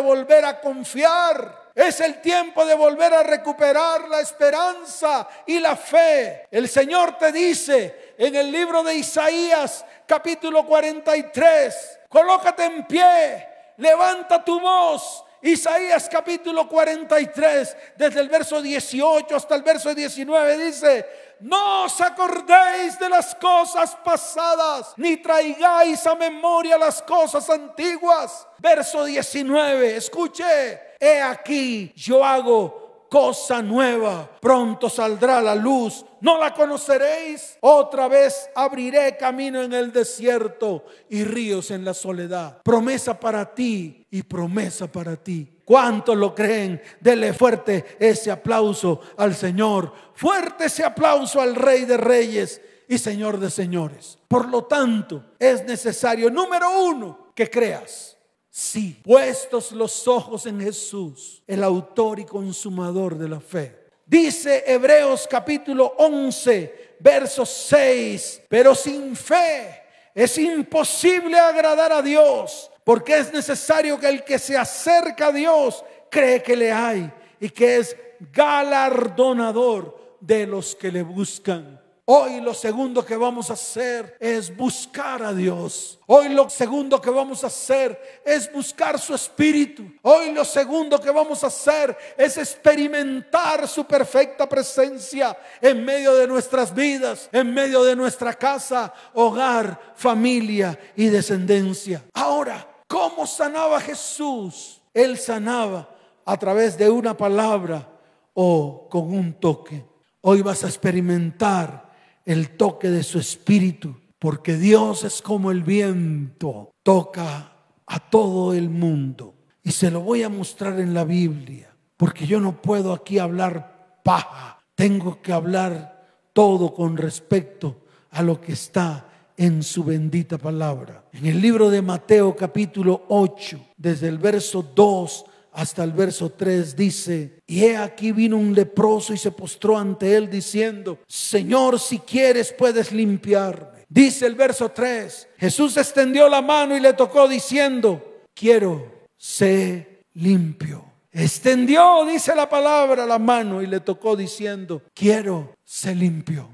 volver 0.00 0.44
a 0.44 0.60
confiar. 0.60 1.66
Es 1.74 2.00
el 2.00 2.22
tiempo 2.22 2.64
de 2.64 2.74
volver 2.74 3.12
a 3.12 3.22
recuperar 3.22 4.08
la 4.08 4.20
esperanza 4.20 5.28
y 5.44 5.58
la 5.58 5.76
fe. 5.76 6.48
El 6.50 6.70
Señor 6.70 7.18
te 7.18 7.30
dice 7.30 8.14
en 8.16 8.34
el 8.34 8.50
libro 8.50 8.82
de 8.82 8.94
Isaías 8.94 9.84
capítulo 10.06 10.64
43, 10.64 11.98
colócate 12.08 12.64
en 12.64 12.86
pie 12.86 13.55
levanta 13.76 14.44
tu 14.44 14.60
voz. 14.60 15.24
Isaías 15.42 16.08
capítulo 16.08 16.66
43, 16.66 17.76
desde 17.96 18.20
el 18.20 18.28
verso 18.28 18.60
18 18.60 19.36
hasta 19.36 19.54
el 19.54 19.62
verso 19.62 19.94
19, 19.94 20.58
dice, 20.58 21.06
no 21.40 21.84
os 21.84 22.00
acordéis 22.00 22.98
de 22.98 23.08
las 23.08 23.34
cosas 23.34 23.96
pasadas, 24.02 24.94
ni 24.96 25.18
traigáis 25.18 26.06
a 26.06 26.14
memoria 26.14 26.78
las 26.78 27.02
cosas 27.02 27.48
antiguas. 27.50 28.48
Verso 28.58 29.04
19, 29.04 29.96
escuche, 29.96 30.80
he 30.98 31.20
aquí, 31.20 31.92
yo 31.94 32.24
hago 32.24 32.85
cosa 33.08 33.62
nueva. 33.62 34.28
Pronto 34.40 34.88
saldrá 34.88 35.40
la 35.40 35.54
luz. 35.54 36.04
¿No 36.20 36.38
la 36.38 36.52
conoceréis? 36.54 37.56
Otra 37.60 38.08
vez 38.08 38.48
abriré 38.54 39.16
camino 39.16 39.62
en 39.62 39.72
el 39.72 39.92
desierto 39.92 40.84
y 41.08 41.24
ríos 41.24 41.70
en 41.70 41.84
la 41.84 41.94
soledad. 41.94 42.62
Promesa 42.62 43.18
para 43.18 43.54
ti 43.54 44.06
y 44.10 44.22
promesa 44.22 44.90
para 44.90 45.16
ti. 45.16 45.52
¿Cuántos 45.64 46.16
lo 46.16 46.34
creen? 46.34 46.80
Dele 47.00 47.32
fuerte 47.32 47.96
ese 47.98 48.30
aplauso 48.30 49.00
al 49.16 49.34
Señor. 49.34 49.92
Fuerte 50.14 50.66
ese 50.66 50.84
aplauso 50.84 51.40
al 51.40 51.54
Rey 51.54 51.84
de 51.84 51.96
Reyes 51.96 52.60
y 52.88 52.98
Señor 52.98 53.38
de 53.38 53.50
Señores. 53.50 54.18
Por 54.28 54.48
lo 54.48 54.64
tanto, 54.64 55.24
es 55.38 55.64
necesario, 55.64 56.30
número 56.30 56.80
uno, 56.80 57.32
que 57.34 57.50
creas. 57.50 58.15
Sí, 58.58 58.98
puestos 59.04 59.70
los 59.72 60.08
ojos 60.08 60.46
en 60.46 60.58
Jesús, 60.58 61.42
el 61.46 61.62
autor 61.62 62.20
y 62.20 62.24
consumador 62.24 63.18
de 63.18 63.28
la 63.28 63.38
fe. 63.38 63.78
Dice 64.06 64.64
Hebreos 64.66 65.28
capítulo 65.28 65.92
11, 65.98 66.96
verso 66.98 67.44
6, 67.44 68.44
pero 68.48 68.74
sin 68.74 69.14
fe 69.14 69.82
es 70.14 70.38
imposible 70.38 71.38
agradar 71.38 71.92
a 71.92 72.00
Dios, 72.00 72.70
porque 72.82 73.18
es 73.18 73.30
necesario 73.30 74.00
que 74.00 74.08
el 74.08 74.24
que 74.24 74.38
se 74.38 74.56
acerca 74.56 75.26
a 75.26 75.32
Dios 75.32 75.84
cree 76.10 76.42
que 76.42 76.56
le 76.56 76.72
hay 76.72 77.12
y 77.38 77.50
que 77.50 77.76
es 77.76 77.94
galardonador 78.32 80.16
de 80.18 80.46
los 80.46 80.74
que 80.74 80.90
le 80.90 81.02
buscan. 81.02 81.75
Hoy 82.08 82.40
lo 82.40 82.54
segundo 82.54 83.04
que 83.04 83.16
vamos 83.16 83.50
a 83.50 83.54
hacer 83.54 84.16
es 84.20 84.56
buscar 84.56 85.24
a 85.24 85.34
Dios. 85.34 85.98
Hoy 86.06 86.28
lo 86.28 86.48
segundo 86.48 87.00
que 87.00 87.10
vamos 87.10 87.42
a 87.42 87.48
hacer 87.48 88.20
es 88.24 88.52
buscar 88.52 88.96
su 89.00 89.12
espíritu. 89.12 89.82
Hoy 90.02 90.30
lo 90.30 90.44
segundo 90.44 91.00
que 91.00 91.10
vamos 91.10 91.42
a 91.42 91.48
hacer 91.48 91.98
es 92.16 92.36
experimentar 92.36 93.66
su 93.66 93.84
perfecta 93.86 94.48
presencia 94.48 95.36
en 95.60 95.84
medio 95.84 96.14
de 96.14 96.28
nuestras 96.28 96.72
vidas, 96.72 97.28
en 97.32 97.52
medio 97.52 97.82
de 97.82 97.96
nuestra 97.96 98.34
casa, 98.34 98.94
hogar, 99.14 99.94
familia 99.96 100.78
y 100.94 101.06
descendencia. 101.06 102.04
Ahora, 102.14 102.84
¿cómo 102.86 103.26
sanaba 103.26 103.80
Jesús? 103.80 104.80
Él 104.94 105.18
sanaba 105.18 105.92
a 106.24 106.36
través 106.36 106.78
de 106.78 106.88
una 106.88 107.16
palabra 107.16 107.88
o 108.32 108.86
con 108.88 109.12
un 109.12 109.32
toque. 109.40 109.84
Hoy 110.20 110.42
vas 110.42 110.62
a 110.62 110.68
experimentar 110.68 111.85
el 112.26 112.56
toque 112.56 112.90
de 112.90 113.02
su 113.02 113.18
espíritu, 113.18 113.96
porque 114.18 114.56
Dios 114.56 115.04
es 115.04 115.22
como 115.22 115.50
el 115.50 115.62
viento, 115.62 116.72
toca 116.82 117.52
a 117.86 118.10
todo 118.10 118.52
el 118.52 118.68
mundo. 118.68 119.34
Y 119.62 119.70
se 119.70 119.90
lo 119.90 120.00
voy 120.00 120.24
a 120.24 120.28
mostrar 120.28 120.78
en 120.80 120.92
la 120.92 121.04
Biblia, 121.04 121.74
porque 121.96 122.26
yo 122.26 122.40
no 122.40 122.60
puedo 122.60 122.92
aquí 122.92 123.18
hablar 123.18 124.00
paja, 124.04 124.58
tengo 124.74 125.22
que 125.22 125.32
hablar 125.32 126.06
todo 126.32 126.74
con 126.74 126.96
respecto 126.96 127.84
a 128.10 128.22
lo 128.22 128.40
que 128.40 128.52
está 128.52 129.08
en 129.36 129.62
su 129.62 129.84
bendita 129.84 130.36
palabra. 130.36 131.04
En 131.12 131.26
el 131.26 131.40
libro 131.40 131.70
de 131.70 131.82
Mateo 131.82 132.34
capítulo 132.34 133.04
8, 133.08 133.58
desde 133.76 134.08
el 134.08 134.18
verso 134.18 134.62
2 134.74 135.24
hasta 135.56 135.82
el 135.82 135.92
verso 135.92 136.28
3 136.28 136.76
dice, 136.76 137.40
y 137.46 137.64
he 137.64 137.78
aquí 137.78 138.12
vino 138.12 138.36
un 138.36 138.54
leproso 138.54 139.14
y 139.14 139.16
se 139.16 139.30
postró 139.30 139.78
ante 139.78 140.14
él 140.14 140.28
diciendo, 140.28 140.98
Señor, 141.08 141.80
si 141.80 141.98
quieres 142.00 142.52
puedes 142.52 142.92
limpiarme. 142.92 143.86
Dice 143.88 144.26
el 144.26 144.34
verso 144.34 144.70
3, 144.70 145.28
Jesús 145.38 145.78
extendió 145.78 146.28
la 146.28 146.42
mano 146.42 146.76
y 146.76 146.80
le 146.80 146.92
tocó 146.92 147.26
diciendo, 147.26 148.26
quiero 148.34 149.06
ser 149.16 150.02
limpio. 150.12 150.84
Extendió, 151.10 152.04
dice 152.04 152.34
la 152.34 152.50
palabra, 152.50 153.06
la 153.06 153.18
mano 153.18 153.62
y 153.62 153.66
le 153.66 153.80
tocó 153.80 154.14
diciendo, 154.14 154.82
quiero 154.92 155.54
ser 155.64 155.96
limpio. 155.96 156.50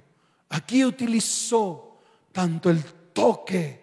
Aquí 0.50 0.84
utilizó 0.84 1.98
tanto 2.30 2.70
el 2.70 2.84
toque 3.12 3.80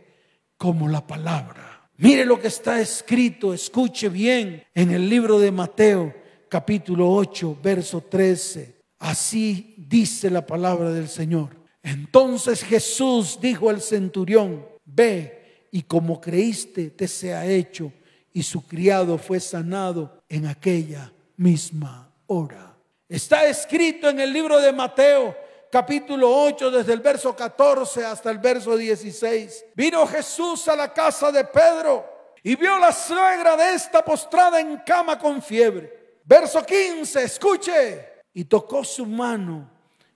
como 0.56 0.88
la 0.88 1.06
palabra. 1.06 1.69
Mire 2.02 2.24
lo 2.24 2.40
que 2.40 2.48
está 2.48 2.80
escrito, 2.80 3.54
escuche 3.54 4.08
bien 4.08 4.64
en 4.74 4.92
el 4.92 5.10
libro 5.10 5.38
de 5.38 5.52
Mateo 5.52 6.16
capítulo 6.48 7.12
8, 7.12 7.58
verso 7.62 8.00
13. 8.00 8.74
Así 9.00 9.76
dice 9.78 10.30
la 10.30 10.46
palabra 10.46 10.92
del 10.92 11.10
Señor. 11.10 11.58
Entonces 11.84 12.64
Jesús 12.64 13.38
dijo 13.42 13.70
al 13.70 13.82
centurión, 13.82 14.66
ve 14.86 15.68
y 15.74 15.82
como 15.82 16.22
creíste 16.22 16.90
te 16.92 17.06
sea 17.06 17.46
hecho. 17.46 17.92
Y 18.32 18.44
su 18.44 18.66
criado 18.66 19.18
fue 19.18 19.42
sanado 19.42 20.24
en 20.30 20.48
aquella 20.48 21.12
misma 21.36 22.14
hora. 22.28 22.78
Está 23.10 23.46
escrito 23.46 24.08
en 24.10 24.22
el 24.22 24.32
libro 24.32 24.62
de 24.62 24.72
Mateo 24.72 25.36
capítulo 25.72 26.30
8 26.46 26.72
desde 26.72 26.94
el 26.94 27.00
verso 27.00 27.36
14 27.36 28.06
hasta 28.06 28.32
el 28.32 28.40
verso 28.40 28.76
16. 28.76 29.66
Vino 29.76 30.06
Jesús 30.08 30.68
a 30.68 30.76
la 30.76 30.94
casa 30.94 31.32
de 31.32 31.44
Pedro 31.46 32.06
y 32.44 32.56
vio 32.56 32.78
la 32.80 32.92
suegra 32.92 33.56
de 33.56 33.76
esta 33.76 34.04
postrada 34.04 34.60
en 34.60 34.78
cama 34.86 35.18
con 35.20 35.42
fiebre. 35.42 36.20
Verso 36.24 36.66
15, 36.66 37.24
escuche. 37.24 38.06
Y 38.34 38.46
tocó 38.46 38.84
su 38.84 39.06
mano 39.06 39.70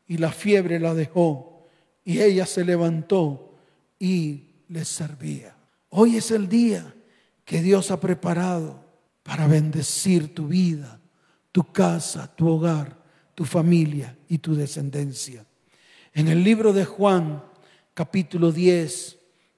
y 0.08 0.18
la 0.18 0.32
fiebre 0.32 0.80
la 0.80 0.94
dejó 0.94 1.66
y 2.04 2.22
ella 2.22 2.46
se 2.46 2.64
levantó 2.64 3.56
y 4.00 4.64
les 4.68 4.88
servía. 4.88 5.56
Hoy 5.90 6.18
es 6.18 6.32
el 6.32 6.48
día 6.48 6.94
que 7.46 7.62
Dios 7.62 7.92
ha 7.92 8.00
preparado 8.00 8.84
para 9.24 9.48
bendecir 9.48 10.34
tu 10.34 10.48
vida, 10.48 11.00
tu 11.52 11.72
casa, 11.72 12.34
tu 12.36 12.50
hogar, 12.50 13.03
tu 13.36 13.46
familia 13.46 14.16
y 14.28 14.38
tu 14.38 14.56
descendencia. 14.56 15.46
En 16.14 16.28
el 16.28 16.44
libro 16.44 16.74
de 16.74 16.86
Juan, 16.86 17.44
capítulo 17.94 18.52
10, 18.52 19.18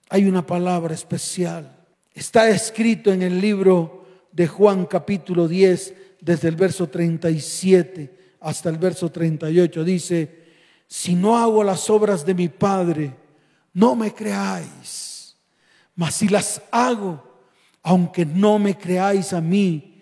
hay 0.09 0.25
una 0.25 0.45
palabra 0.45 0.93
especial. 0.93 1.75
Está 2.13 2.49
escrito 2.49 3.11
en 3.11 3.21
el 3.21 3.41
libro 3.41 4.05
de 4.31 4.47
Juan, 4.47 4.85
capítulo 4.85 5.47
10, 5.47 5.93
desde 6.21 6.47
el 6.47 6.55
verso 6.55 6.87
37 6.87 8.37
hasta 8.41 8.69
el 8.69 8.77
verso 8.77 9.11
38. 9.11 9.83
Dice, 9.83 10.45
si 10.87 11.15
no 11.15 11.37
hago 11.37 11.63
las 11.63 11.89
obras 11.89 12.25
de 12.25 12.33
mi 12.33 12.47
Padre, 12.47 13.15
no 13.73 13.95
me 13.95 14.13
creáis. 14.13 15.35
Mas 15.95 16.15
si 16.15 16.29
las 16.29 16.61
hago, 16.71 17.41
aunque 17.83 18.25
no 18.25 18.59
me 18.59 18.77
creáis 18.77 19.33
a 19.33 19.41
mí, 19.41 20.01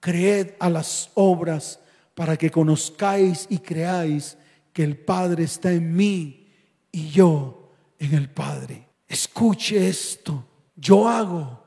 creed 0.00 0.50
a 0.60 0.70
las 0.70 1.10
obras 1.14 1.80
para 2.18 2.36
que 2.36 2.50
conozcáis 2.50 3.46
y 3.48 3.58
creáis 3.58 4.36
que 4.72 4.82
el 4.82 4.96
Padre 4.96 5.44
está 5.44 5.70
en 5.70 5.94
mí 5.94 6.48
y 6.90 7.10
yo 7.10 7.70
en 7.96 8.12
el 8.12 8.28
Padre. 8.28 8.88
Escuche 9.06 9.88
esto, 9.88 10.44
yo 10.74 11.08
hago 11.08 11.62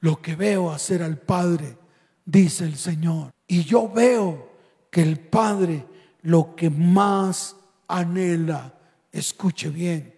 lo 0.00 0.20
que 0.20 0.36
veo 0.36 0.70
hacer 0.70 1.02
al 1.02 1.16
Padre, 1.16 1.78
dice 2.22 2.64
el 2.64 2.76
Señor. 2.76 3.30
Y 3.46 3.64
yo 3.64 3.88
veo 3.88 4.50
que 4.90 5.00
el 5.00 5.18
Padre 5.18 5.86
lo 6.20 6.54
que 6.54 6.68
más 6.68 7.56
anhela, 7.88 8.74
escuche 9.10 9.70
bien, 9.70 10.14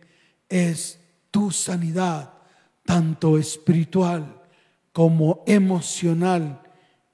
es 0.48 0.98
tu 1.30 1.52
sanidad, 1.52 2.32
tanto 2.84 3.38
espiritual 3.38 4.42
como 4.92 5.44
emocional 5.46 6.60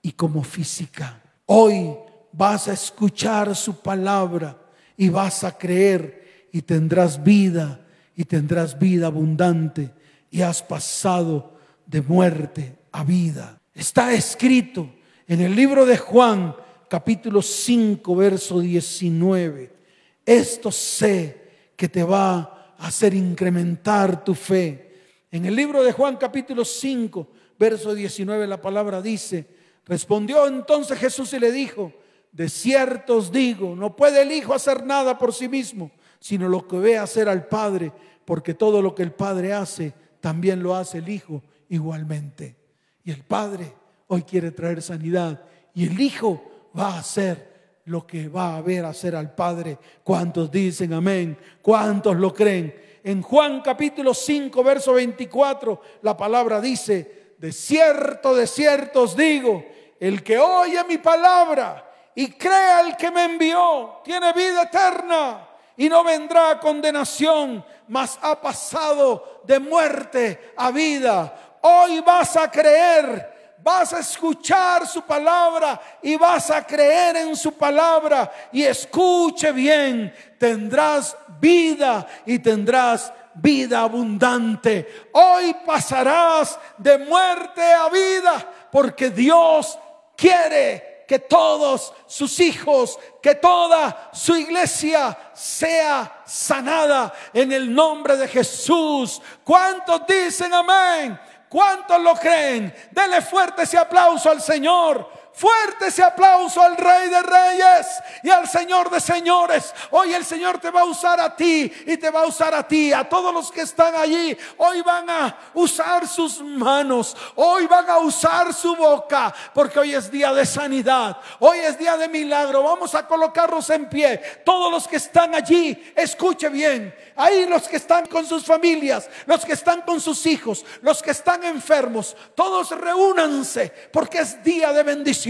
y 0.01 0.13
como 0.13 0.43
física. 0.43 1.23
Hoy 1.45 1.99
vas 2.33 2.69
a 2.69 2.73
escuchar 2.73 3.55
su 3.55 3.81
palabra 3.81 4.59
y 4.97 5.09
vas 5.09 5.45
a 5.45 5.57
creer 5.57 6.49
y 6.53 6.63
tendrás 6.63 7.23
vida 7.23 7.81
y 8.17 8.25
tendrás 8.25 8.79
vida 8.79 9.07
abundante 9.07 9.93
y 10.31 10.43
has 10.43 10.63
pasado 10.63 11.57
de 11.87 12.03
muerte 12.03 12.79
a 12.93 13.05
vida. 13.05 13.61
Está 13.75 14.13
escrito 14.13 14.89
en 15.27 15.41
el 15.41 15.55
libro 15.55 15.87
de 15.87 15.97
Juan 15.97 16.55
capítulo 16.89 17.41
5 17.43 18.17
verso 18.17 18.61
19 18.61 19.83
esto 20.25 20.71
sé 20.71 21.43
que 21.77 21.89
te 21.89 22.03
va 22.03 22.75
a 22.79 22.87
hacer 22.87 23.15
incrementar 23.15 24.25
tu 24.25 24.35
fe. 24.35 24.93
En 25.31 25.45
el 25.45 25.57
libro 25.57 25.83
de 25.83 25.93
Juan 25.93 26.17
capítulo 26.17 26.65
5, 26.65 27.29
verso 27.59 27.95
19, 27.95 28.47
la 28.47 28.61
palabra 28.61 29.03
dice, 29.03 29.47
respondió 29.85 30.47
entonces 30.47 30.99
Jesús 30.99 31.33
y 31.33 31.41
le 31.41 31.51
dijo, 31.51 31.93
de 32.33 32.49
cierto 32.49 33.19
os 33.19 33.31
digo, 33.31 33.77
no 33.77 33.95
puede 33.95 34.23
el 34.23 34.33
Hijo 34.33 34.55
hacer 34.55 34.85
nada 34.87 35.19
por 35.19 35.35
sí 35.35 35.49
mismo, 35.49 35.91
sino 36.19 36.49
lo 36.49 36.67
que 36.67 36.79
ve 36.79 36.99
hacer 36.99 37.29
al 37.29 37.47
Padre, 37.47 37.93
porque 38.25 38.55
todo 38.55 38.81
lo 38.81 38.95
que 38.95 39.03
el 39.03 39.13
Padre 39.13 39.53
hace, 39.53 39.93
también 40.21 40.63
lo 40.63 40.75
hace 40.75 40.99
el 40.99 41.11
Hijo 41.11 41.43
igualmente. 41.69 42.57
Y 43.05 43.11
el 43.11 43.23
Padre 43.23 43.75
hoy 44.09 44.23
quiere 44.23 44.51
traer 44.51 44.81
sanidad 44.81 45.45
y 45.75 45.87
el 45.87 46.01
Hijo 46.01 46.43
va 46.77 46.95
a 46.95 46.99
hacer 47.01 47.53
lo 47.85 48.07
que 48.07 48.29
va 48.29 48.57
a 48.57 48.63
ver 48.63 48.87
hacer 48.87 49.15
al 49.15 49.35
Padre. 49.35 49.79
¿Cuántos 50.03 50.51
dicen 50.51 50.95
amén? 50.95 51.37
¿Cuántos 51.61 52.17
lo 52.17 52.33
creen? 52.33 52.75
En 53.05 53.21
Juan 53.21 53.61
capítulo 53.61 54.15
5, 54.15 54.65
verso 54.65 54.95
24, 54.95 55.81
la 56.03 56.17
palabra 56.17 56.61
dice, 56.63 57.35
de 57.37 57.53
cierto, 57.53 58.35
de 58.35 58.47
cierto 58.47 59.03
os 59.03 59.17
digo, 59.17 59.67
el 60.01 60.23
que 60.23 60.39
oye 60.39 60.83
mi 60.89 60.99
palabra 60.99 61.92
y 62.15 62.29
crea 62.33 62.79
al 62.79 62.97
que 62.97 63.11
me 63.11 63.25
envió, 63.25 64.01
tiene 64.05 64.33
vida 64.33 64.63
eterna 64.63 65.49
y 65.77 65.89
no 65.89 66.05
vendrá 66.05 66.51
a 66.51 66.61
condenación, 66.61 67.65
mas 67.89 68.19
ha 68.23 68.41
pasado 68.41 69.43
de 69.45 69.59
muerte 69.59 70.53
a 70.57 70.71
vida. 70.71 71.59
Hoy 71.63 72.01
vas 72.01 72.37
a 72.37 72.51
creer 72.51 73.33
vas 73.63 73.93
a 73.93 74.01
escuchar 74.01 74.87
su 74.87 75.03
palabra 75.03 75.81
y 76.03 76.17
vas 76.17 76.51
a 76.51 76.67
creer 76.67 77.17
en 77.17 77.37
su 77.37 77.53
palabra. 77.53 78.31
Y 78.53 78.65
escuche 78.65 79.53
bien, 79.53 80.13
tendrás 80.39 81.17
vida 81.41 82.07
y 82.27 82.39
tendrás 82.41 83.13
vida 83.35 83.81
abundante. 83.81 85.09
Hoy 85.13 85.55
pasarás 85.65 86.59
de 86.79 86.99
muerte 86.99 87.63
a 87.63 87.89
vida 87.89 88.69
porque 88.71 89.11
Dios 89.11 89.79
quiere 90.17 90.92
que 91.13 91.19
todos 91.19 91.93
sus 92.07 92.41
hijos, 92.41 92.99
que 93.21 93.35
toda 93.35 94.09
su 94.15 94.35
iglesia 94.35 95.15
sea 95.35 96.23
sanada 96.25 97.13
en 97.35 97.53
el 97.53 97.75
nombre 97.75 98.17
de 98.17 98.27
Jesús. 98.27 99.21
¿Cuántos 99.45 100.07
dicen 100.07 100.55
amén? 100.55 101.21
¿Cuántos 101.51 102.01
lo 102.01 102.15
creen? 102.15 102.75
Dele 102.93 103.21
fuerte 103.21 103.65
ese 103.65 103.77
aplauso 103.77 104.31
al 104.31 104.41
Señor. 104.41 105.07
Fuerte 105.35 105.87
ese 105.87 106.03
aplauso 106.03 106.61
al 106.61 106.77
Rey 106.77 107.09
de 107.09 107.23
Reyes 107.23 107.87
y 108.23 108.29
al 108.29 108.47
Señor 108.47 108.91
de 108.91 109.01
Señores. 109.01 109.73
Hoy 109.91 110.13
el 110.13 110.27
Señor 110.27 110.59
te 110.59 110.71
va 110.71 110.83
a 110.83 110.85
usar 110.85 111.19
a 111.21 111.35
ti 111.35 111.73
y 111.87 111.97
te 111.97 112.11
va 112.11 112.21
a 112.21 112.27
usar 112.27 112.55
a 112.55 112.69
ti, 112.69 112.93
a 112.93 113.09
todos 113.09 113.33
los 113.33 113.51
que 113.51 113.63
están 113.63 113.95
allí. 113.95 114.37
Hoy 114.59 114.83
van 114.83 115.09
a 115.09 115.37
usar 115.55 116.07
sus 116.07 116.43
manos, 116.43 117.17
hoy 117.37 117.67
van 117.67 117.89
a 117.89 117.99
usar 117.99 118.53
su 118.53 118.77
boca, 118.77 119.35
porque 119.55 119.79
hoy 119.79 119.95
es 119.95 120.11
día 120.11 120.35
de 120.35 120.45
sanidad, 120.45 121.17
hoy 121.39 121.59
es 121.61 121.79
día 121.79 121.97
de 121.97 122.09
milagro. 122.09 122.63
Vamos 122.63 122.95
a 122.95 123.07
colocarnos 123.07 123.71
en 123.71 123.89
pie. 123.89 124.19
Todos 124.45 124.71
los 124.71 124.87
que 124.87 124.97
están 124.97 125.35
allí, 125.35 125.93
escuche 125.97 126.51
bien. 126.51 126.95
Ahí 127.17 127.47
los 127.47 127.69
que 127.69 127.77
están 127.77 128.07
con 128.07 128.27
sus 128.27 128.45
familias, 128.45 129.09
los 129.27 129.45
que 129.45 129.53
están 129.55 129.81
con 129.83 130.01
sus 130.01 130.27
hijos, 130.27 130.65
los 130.83 131.03
que 131.03 131.11
están 131.13 131.43
enfermos, 131.45 132.17
todos 132.35 132.71
reúnanse 132.71 133.73
porque 133.93 134.19
es 134.19 134.43
día 134.43 134.73
de 134.73 134.83
bendición 134.83 135.22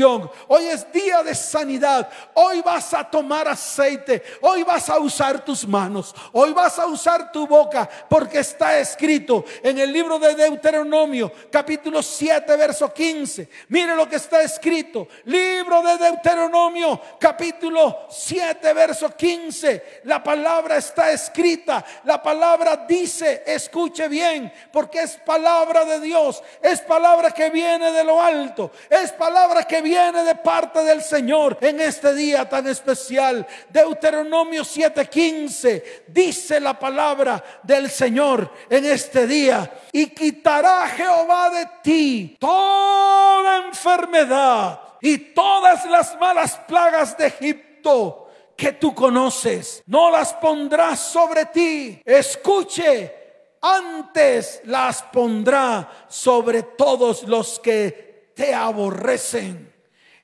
Hoy 0.49 0.67
es 0.67 0.91
día 0.93 1.23
de 1.23 1.35
sanidad. 1.35 2.09
Hoy 2.35 2.63
vas 2.63 2.95
a 2.95 3.05
tomar 3.05 3.49
aceite. 3.49 4.23
Hoy 4.41 4.63
vas 4.63 4.89
a 4.89 4.99
usar 4.99 5.45
tus 5.45 5.67
manos. 5.67 6.15
Hoy 6.33 6.53
vas 6.53 6.79
a 6.79 6.87
usar 6.87 7.31
tu 7.31 7.47
boca 7.47 7.89
porque 8.09 8.39
está 8.39 8.79
escrito 8.79 9.45
en 9.63 9.79
el 9.79 9.93
libro 9.93 10.19
de 10.19 10.35
Deuteronomio, 10.35 11.31
capítulo 11.51 12.03
7, 12.03 12.57
verso 12.57 12.93
15. 12.93 13.49
Mire 13.69 13.95
lo 13.95 14.09
que 14.09 14.17
está 14.17 14.43
escrito. 14.43 15.09
Libro 15.25 15.83
de 15.83 15.99
Deuteronomio, 15.99 17.01
capítulo 17.19 18.07
7, 18.09 18.73
verso 18.73 19.15
15. 19.15 20.01
La 20.05 20.23
palabra 20.23 20.77
está 20.77 21.11
escrita. 21.11 21.85
La 22.05 22.23
palabra 22.23 22.85
dice, 22.89 23.43
escuche 23.47 24.09
bien, 24.09 24.53
porque 24.73 25.03
es 25.03 25.17
palabra 25.19 25.85
de 25.85 26.01
Dios. 26.01 26.43
Es 26.63 26.81
palabra 26.81 27.31
que 27.33 27.51
viene 27.51 27.93
de 27.93 28.05
lo 28.05 28.23
alto. 28.23 28.71
Es 28.89 29.13
palabra 29.13 29.65
que 29.65 29.82
viene 29.83 30.25
de 30.25 30.35
parte 30.37 30.83
del 30.85 31.03
Señor 31.03 31.59
en 31.61 31.81
este 31.81 32.15
día 32.15 32.49
tan 32.49 32.67
especial. 32.67 33.47
Deuteronomio 33.69 34.63
7:15 34.63 36.05
dice 36.07 36.61
la 36.61 36.79
palabra 36.79 37.43
del 37.63 37.91
Señor 37.91 38.51
en 38.71 38.85
este 38.87 39.27
día. 39.27 39.71
Y 39.93 40.07
quitará 40.07 40.87
Jehová 40.89 41.51
de 41.51 41.69
ti 41.83 42.37
toda 42.41 43.67
enfermedad 43.67 44.81
y 45.01 45.19
todas 45.19 45.85
las 45.87 46.19
malas 46.19 46.57
plagas 46.69 47.19
de 47.19 47.27
Egipto 47.27 48.31
que 48.57 48.73
tú 48.73 48.95
conoces. 48.95 49.83
No 49.87 50.11
las 50.11 50.33
pondrás 50.35 51.01
sobre 51.01 51.47
ti. 51.47 52.01
Escuche 52.05 53.23
antes 53.61 54.61
las 54.65 55.03
pondrá 55.03 56.07
sobre 56.09 56.63
todos 56.63 57.23
los 57.25 57.61
que 57.61 58.33
te 58.35 58.55
aborrecen. 58.55 59.72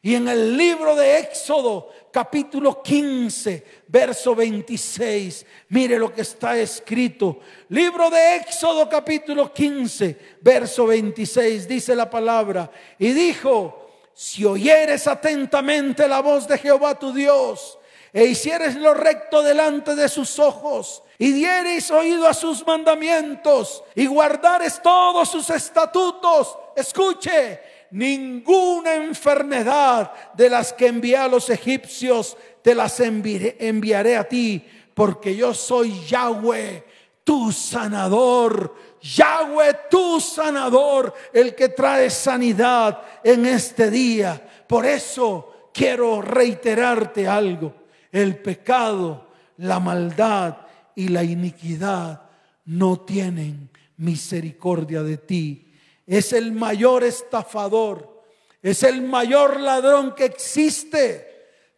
Y 0.00 0.14
en 0.14 0.28
el 0.28 0.56
libro 0.56 0.94
de 0.94 1.18
Éxodo, 1.18 1.90
capítulo 2.12 2.80
15, 2.82 3.64
verso 3.88 4.34
26, 4.34 5.44
mire 5.70 5.98
lo 5.98 6.14
que 6.14 6.22
está 6.22 6.56
escrito. 6.56 7.40
Libro 7.68 8.08
de 8.08 8.36
Éxodo, 8.36 8.88
capítulo 8.88 9.52
15, 9.52 10.38
verso 10.40 10.86
26, 10.86 11.66
dice 11.66 11.96
la 11.96 12.08
palabra. 12.08 12.70
Y 12.96 13.12
dijo, 13.12 13.90
si 14.14 14.44
oyeres 14.44 15.08
atentamente 15.08 16.06
la 16.06 16.20
voz 16.20 16.46
de 16.46 16.58
Jehová 16.58 16.96
tu 16.96 17.12
Dios, 17.12 17.78
e 18.12 18.24
hicieres 18.24 18.76
lo 18.76 18.94
recto 18.94 19.42
delante 19.42 19.96
de 19.96 20.08
sus 20.08 20.38
ojos, 20.38 21.02
y 21.18 21.32
diereis 21.32 21.90
oído 21.90 22.28
a 22.28 22.34
sus 22.34 22.64
mandamientos 22.64 23.82
y 23.96 24.06
guardares 24.06 24.80
todos 24.80 25.28
sus 25.28 25.50
estatutos, 25.50 26.56
escuche, 26.76 27.60
ninguna 27.90 28.94
enfermedad 28.94 30.12
de 30.34 30.50
las 30.50 30.72
que 30.72 30.88
envié 30.88 31.16
a 31.16 31.28
los 31.28 31.50
egipcios 31.50 32.36
te 32.62 32.74
las 32.74 33.00
enviaré, 33.00 34.16
a 34.16 34.24
ti, 34.24 34.64
porque 34.94 35.34
yo 35.34 35.54
soy 35.54 36.04
Yahweh, 36.06 36.84
tu 37.24 37.52
sanador. 37.52 38.74
Yahweh, 39.00 39.76
tu 39.88 40.20
sanador, 40.20 41.14
el 41.32 41.54
que 41.54 41.68
trae 41.68 42.10
sanidad 42.10 43.00
en 43.22 43.46
este 43.46 43.90
día. 43.90 44.44
Por 44.66 44.84
eso 44.84 45.70
quiero 45.72 46.20
reiterarte 46.20 47.28
algo. 47.28 47.74
El 48.10 48.38
pecado, 48.38 49.28
la 49.58 49.78
maldad, 49.78 50.56
y 50.98 51.06
la 51.06 51.22
iniquidad 51.22 52.22
no 52.64 52.98
tienen 53.02 53.70
misericordia 53.98 55.04
de 55.04 55.16
ti. 55.16 55.67
Es 56.08 56.32
el 56.32 56.52
mayor 56.52 57.04
estafador, 57.04 58.22
es 58.62 58.82
el 58.82 59.02
mayor 59.02 59.60
ladrón 59.60 60.14
que 60.14 60.24
existe. 60.24 61.28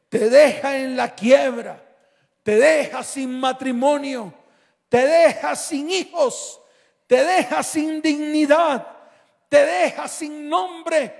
Te 0.09 0.31
deja 0.31 0.79
en 0.79 0.97
la 0.97 1.17
quiebra, 1.17 1.83
te 2.45 2.55
deja 2.57 3.03
sin 3.03 3.41
matrimonio, 3.41 4.33
te 4.89 5.05
deja 5.05 5.57
sin 5.57 5.91
hijos, 5.91 6.61
te 7.09 7.25
deja 7.25 7.65
sin 7.65 8.01
dignidad, 8.01 8.87
te 9.49 9.67
deja 9.67 10.07
sin 10.07 10.49
nombre, 10.49 11.13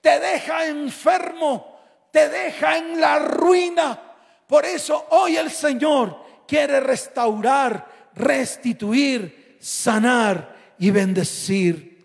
te 0.00 0.18
deja 0.18 0.66
enfermo, 0.66 1.78
te 2.10 2.30
deja 2.30 2.78
en 2.78 2.98
la 2.98 3.18
ruina. 3.18 4.00
Por 4.46 4.64
eso 4.64 5.08
hoy 5.10 5.36
el 5.36 5.50
Señor 5.50 6.24
quiere 6.48 6.80
restaurar, 6.80 8.10
restituir, 8.14 9.58
sanar 9.60 10.56
y 10.78 10.90
bendecir. 10.90 11.95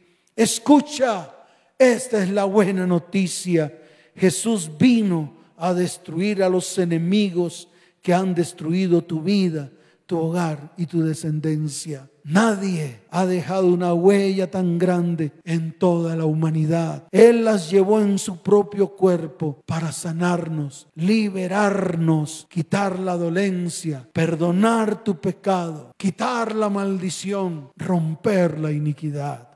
Escucha, 0.41 1.30
esta 1.77 2.23
es 2.23 2.32
la 2.32 2.45
buena 2.45 2.88
noticia. 2.88 3.80
Jesús 4.15 4.71
vino 4.75 5.36
a 5.56 5.71
destruir 5.71 6.41
a 6.41 6.49
los 6.49 6.80
enemigos 6.80 7.67
que 8.01 8.12
han 8.12 8.34
destruido 8.34 9.04
tu 9.04 9.21
vida, 9.21 9.69
tu 10.08 10.17
hogar 10.17 10.73
y 10.77 10.88
tu 10.88 11.04
descendencia. 11.04 12.10
Nadie 12.23 13.01
ha 13.12 13.27
dejado 13.27 13.67
una 13.67 13.93
huella 13.93 14.49
tan 14.49 14.80
grande 14.80 15.32
en 15.43 15.77
toda 15.77 16.15
la 16.15 16.25
humanidad. 16.25 17.04
Él 17.12 17.45
las 17.45 17.69
llevó 17.69 18.01
en 18.01 18.17
su 18.17 18.38
propio 18.41 18.95
cuerpo 18.95 19.62
para 19.67 19.91
sanarnos, 19.91 20.88
liberarnos, 20.95 22.47
quitar 22.49 22.97
la 22.97 23.15
dolencia, 23.15 24.10
perdonar 24.12 25.04
tu 25.04 25.21
pecado, 25.21 25.91
quitar 25.97 26.56
la 26.56 26.69
maldición, 26.69 27.69
romper 27.77 28.60
la 28.60 28.71
iniquidad. 28.71 29.50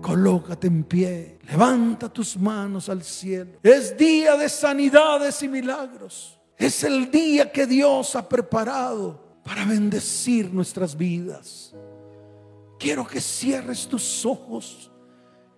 Colócate 0.00 0.66
en 0.66 0.84
pie, 0.84 1.38
levanta 1.48 2.08
tus 2.08 2.36
manos 2.36 2.88
al 2.88 3.02
cielo. 3.02 3.58
Es 3.62 3.96
día 3.96 4.36
de 4.36 4.48
sanidades 4.48 5.42
y 5.42 5.48
milagros. 5.48 6.38
Es 6.56 6.84
el 6.84 7.10
día 7.10 7.50
que 7.52 7.66
Dios 7.66 8.16
ha 8.16 8.28
preparado 8.28 9.40
para 9.44 9.64
bendecir 9.64 10.52
nuestras 10.52 10.96
vidas. 10.96 11.74
Quiero 12.78 13.06
que 13.06 13.20
cierres 13.20 13.86
tus 13.86 14.24
ojos, 14.24 14.90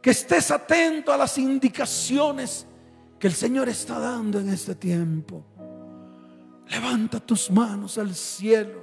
que 0.01 0.11
estés 0.11 0.51
atento 0.51 1.13
a 1.13 1.17
las 1.17 1.39
indicaciones 1.39 2.67
que 3.19 3.29
el 3.29 3.35
Señor 3.35 3.69
está 3.69 4.01
dando 4.01 4.41
en 4.41 4.49
este 4.49 4.75
tiempo. 4.75 5.45
Levanta 6.69 7.21
tus 7.21 7.51
manos 7.51 7.99
al 7.99 8.15
cielo. 8.15 8.83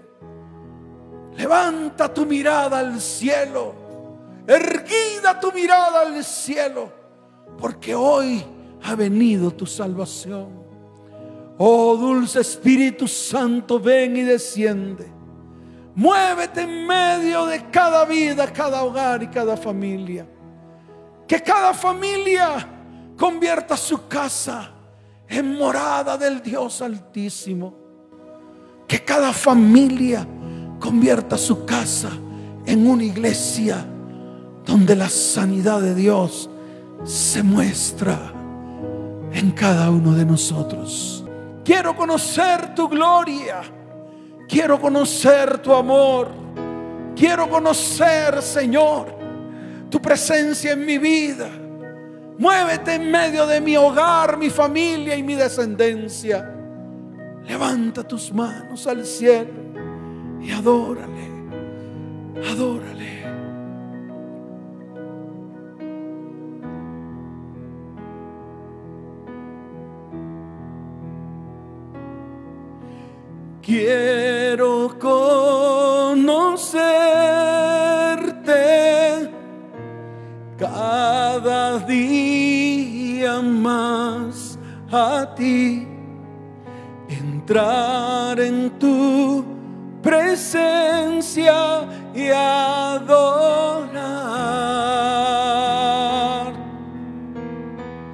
Levanta 1.36 2.14
tu 2.14 2.26
mirada 2.26 2.80
al 2.80 3.02
cielo. 3.02 3.76
Erguida 4.50 5.40
tu 5.40 5.52
mirada 5.52 6.02
al 6.02 6.24
cielo. 6.24 6.92
Porque 7.60 7.94
hoy 7.94 8.44
ha 8.84 8.96
venido 8.96 9.52
tu 9.52 9.68
salvación. 9.68 10.48
Oh 11.60 11.96
dulce 11.96 12.40
Espíritu 12.40 13.08
Santo, 13.08 13.80
ven 13.80 14.18
y 14.18 14.24
desciende. 14.24 15.06
Muévete 15.94 16.62
en 16.62 16.88
medio 16.88 17.46
de 17.46 17.70
cada 17.70 18.06
vida, 18.06 18.52
cada 18.52 18.84
hogar 18.84 19.22
y 19.22 19.28
cada 19.28 19.56
familia. 19.56 20.26
Que 21.28 21.44
cada 21.44 21.72
familia 21.76 22.68
convierta 23.16 23.78
su 23.78 24.08
casa 24.08 24.72
en 25.28 25.60
morada 25.60 26.18
del 26.18 26.42
Dios 26.42 26.82
Altísimo. 26.82 27.76
Que 28.88 29.04
cada 29.06 29.32
familia 29.32 30.26
convierta 30.80 31.38
su 31.38 31.66
casa 31.66 32.10
en 32.66 32.88
una 32.88 33.04
iglesia 33.04 33.86
donde 34.70 34.96
la 34.96 35.10
sanidad 35.10 35.82
de 35.82 35.96
Dios 35.96 36.48
se 37.04 37.42
muestra 37.42 38.32
en 39.34 39.50
cada 39.52 39.90
uno 39.90 40.14
de 40.14 40.24
nosotros. 40.24 41.26
Quiero 41.66 41.96
conocer 41.96 42.76
tu 42.76 42.88
gloria. 42.88 43.62
Quiero 44.48 44.80
conocer 44.80 45.58
tu 45.58 45.74
amor. 45.74 46.28
Quiero 47.16 47.50
conocer, 47.50 48.44
Señor, 48.44 49.08
tu 49.90 50.00
presencia 50.00 50.74
en 50.74 50.86
mi 50.86 51.00
vida. 51.00 51.50
Muévete 52.38 52.94
en 52.94 53.10
medio 53.10 53.48
de 53.48 53.60
mi 53.60 53.76
hogar, 53.76 54.38
mi 54.38 54.52
familia 54.52 55.16
y 55.16 55.24
mi 55.24 55.34
descendencia. 55.34 56.48
Levanta 57.44 58.04
tus 58.08 58.32
manos 58.32 58.86
al 58.86 59.04
cielo 59.04 59.50
y 60.40 60.52
adórale. 60.52 61.28
Adórale. 62.52 63.49
Quiero 73.70 74.98
conocerte 74.98 75.70
cada 80.58 81.78
día 81.78 83.40
más 83.42 84.58
a 84.92 85.36
ti, 85.36 85.88
entrar 87.10 88.40
en 88.40 88.72
tu 88.80 89.46
presencia 90.02 91.88
y 92.16 92.30
adorar. 92.30 93.20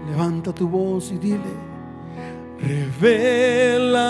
Levanta 0.10 0.52
tu 0.52 0.68
voz 0.68 1.13
y 1.13 1.18
dile, 1.18 1.56
revelanos 2.60 4.06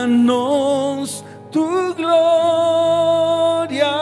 gloria. 2.06 3.94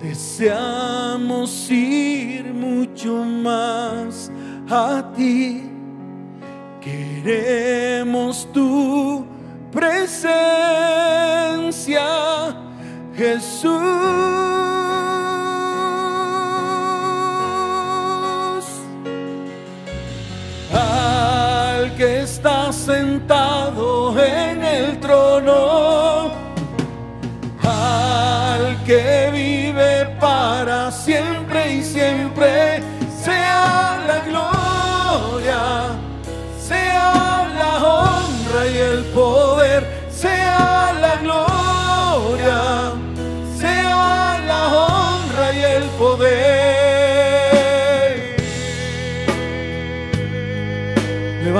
Deseamos 0.00 1.70
ir 1.70 2.52
mucho 2.52 3.24
más 3.24 4.30
a 4.70 5.02
ti. 5.16 5.62
Queremos 6.80 8.46
tu 8.52 9.24
presencia, 9.72 10.46
Jesús. 13.14 13.76
Al 20.72 21.92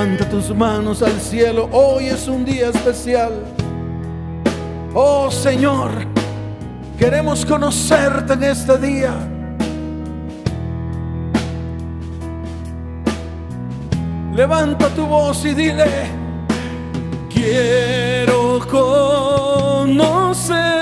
Levanta 0.07 0.31
tus 0.31 0.55
manos 0.55 1.03
al 1.03 1.21
cielo, 1.21 1.69
hoy 1.73 2.07
es 2.07 2.29
un 2.29 2.45
día 2.45 2.69
especial. 2.69 3.33
Oh 4.95 5.33
Señor, 5.33 5.90
queremos 6.97 7.45
conocerte 7.45 8.35
en 8.35 8.45
este 8.45 8.79
día. 8.79 9.16
Levanta 14.33 14.88
tu 14.90 15.07
voz 15.07 15.45
y 15.45 15.55
dile, 15.55 16.07
quiero 17.29 18.61
conocerte 19.90 20.76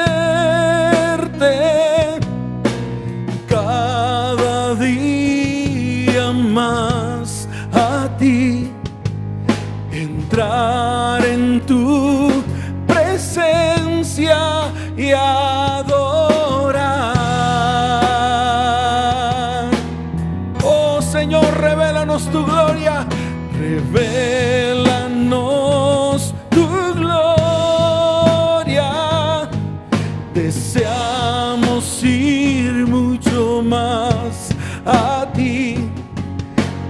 a 34.84 35.26
ti. 35.34 35.76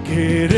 Queremos 0.04 0.53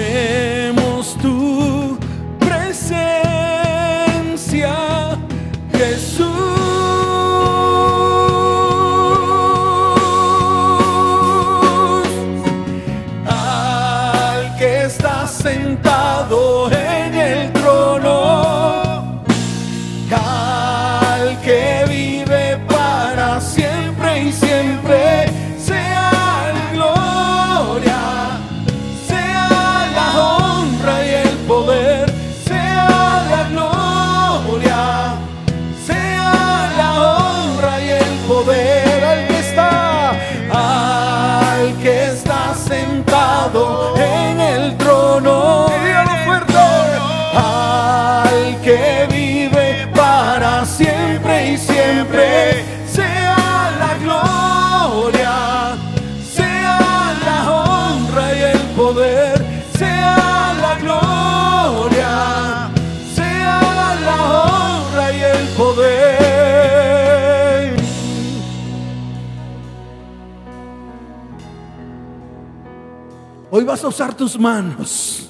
vas 73.76 73.84
a 73.84 73.88
usar 73.88 74.14
tus 74.14 74.38
manos. 74.38 75.28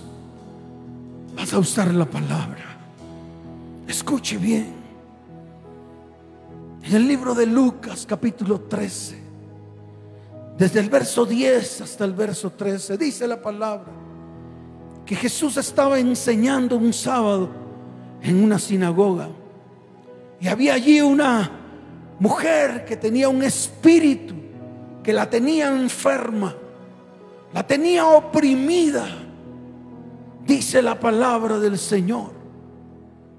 Vas 1.36 1.52
a 1.52 1.58
usar 1.58 1.92
la 1.92 2.04
palabra. 2.04 2.78
Escuche 3.88 4.36
bien. 4.38 4.72
En 6.84 6.94
el 6.94 7.08
libro 7.08 7.34
de 7.34 7.44
Lucas 7.44 8.06
capítulo 8.08 8.60
13, 8.60 9.18
desde 10.56 10.78
el 10.78 10.88
verso 10.88 11.26
10 11.26 11.80
hasta 11.80 12.04
el 12.04 12.12
verso 12.12 12.52
13, 12.52 12.96
dice 12.96 13.26
la 13.26 13.42
palabra 13.42 13.90
que 15.04 15.16
Jesús 15.16 15.56
estaba 15.56 15.98
enseñando 15.98 16.76
un 16.76 16.92
sábado 16.92 17.50
en 18.22 18.44
una 18.44 18.60
sinagoga. 18.60 19.28
Y 20.40 20.46
había 20.46 20.74
allí 20.74 21.00
una 21.00 21.50
mujer 22.20 22.84
que 22.84 22.96
tenía 22.96 23.28
un 23.28 23.42
espíritu 23.42 24.34
que 25.02 25.12
la 25.12 25.28
tenía 25.28 25.66
enferma, 25.66 26.54
la 27.56 27.66
tenía 27.66 28.06
oprimida. 28.06 29.06
Dice 30.46 30.82
la 30.82 31.00
palabra 31.00 31.58
del 31.58 31.78
Señor 31.78 32.32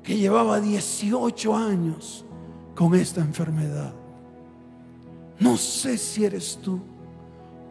que 0.01 0.17
llevaba 0.17 0.59
18 0.59 1.55
años 1.55 2.25
con 2.73 2.95
esta 2.95 3.21
enfermedad. 3.21 3.93
No 5.37 5.55
sé 5.55 5.99
si 5.99 6.25
eres 6.25 6.57
tú 6.63 6.81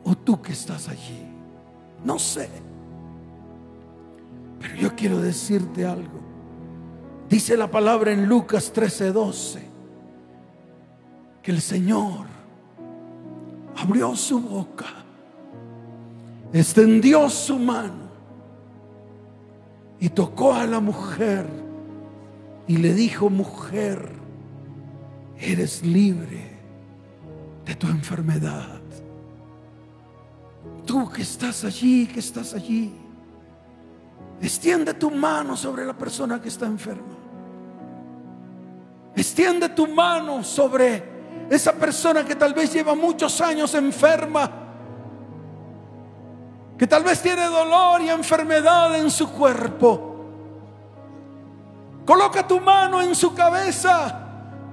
o 0.04 0.14
tú 0.14 0.40
que 0.40 0.52
estás 0.52 0.88
allí. 0.88 1.26
No 2.04 2.16
sé. 2.16 2.48
Pero 4.60 4.76
yo 4.76 4.94
quiero 4.94 5.20
decirte 5.20 5.84
algo. 5.84 6.20
Dice 7.28 7.56
la 7.56 7.68
palabra 7.68 8.12
en 8.12 8.26
Lucas 8.26 8.72
13:12 8.72 9.62
que 11.42 11.50
el 11.50 11.60
Señor 11.60 12.26
abrió 13.74 14.14
su 14.14 14.38
boca, 14.38 15.05
extendió 16.52 17.28
su 17.28 17.58
mano 17.58 18.06
y 19.98 20.08
tocó 20.08 20.52
a 20.54 20.66
la 20.66 20.80
mujer 20.80 21.46
y 22.66 22.78
le 22.78 22.94
dijo, 22.94 23.30
mujer, 23.30 24.10
eres 25.38 25.82
libre 25.84 26.56
de 27.64 27.74
tu 27.74 27.86
enfermedad. 27.86 28.80
Tú 30.84 31.08
que 31.10 31.22
estás 31.22 31.64
allí, 31.64 32.06
que 32.06 32.20
estás 32.20 32.54
allí, 32.54 32.94
extiende 34.40 34.94
tu 34.94 35.10
mano 35.10 35.56
sobre 35.56 35.84
la 35.84 35.96
persona 35.96 36.40
que 36.40 36.48
está 36.48 36.66
enferma. 36.66 37.16
Extiende 39.14 39.70
tu 39.70 39.86
mano 39.86 40.44
sobre 40.44 41.02
esa 41.50 41.72
persona 41.72 42.24
que 42.24 42.36
tal 42.36 42.52
vez 42.52 42.72
lleva 42.72 42.94
muchos 42.94 43.40
años 43.40 43.74
enferma, 43.74 44.65
que 46.78 46.86
tal 46.86 47.02
vez 47.02 47.20
tiene 47.22 47.44
dolor 47.46 48.02
y 48.02 48.10
enfermedad 48.10 48.94
en 48.96 49.10
su 49.10 49.30
cuerpo. 49.32 50.16
Coloca 52.04 52.46
tu 52.46 52.60
mano 52.60 53.00
en 53.02 53.14
su 53.14 53.34
cabeza. 53.34 54.22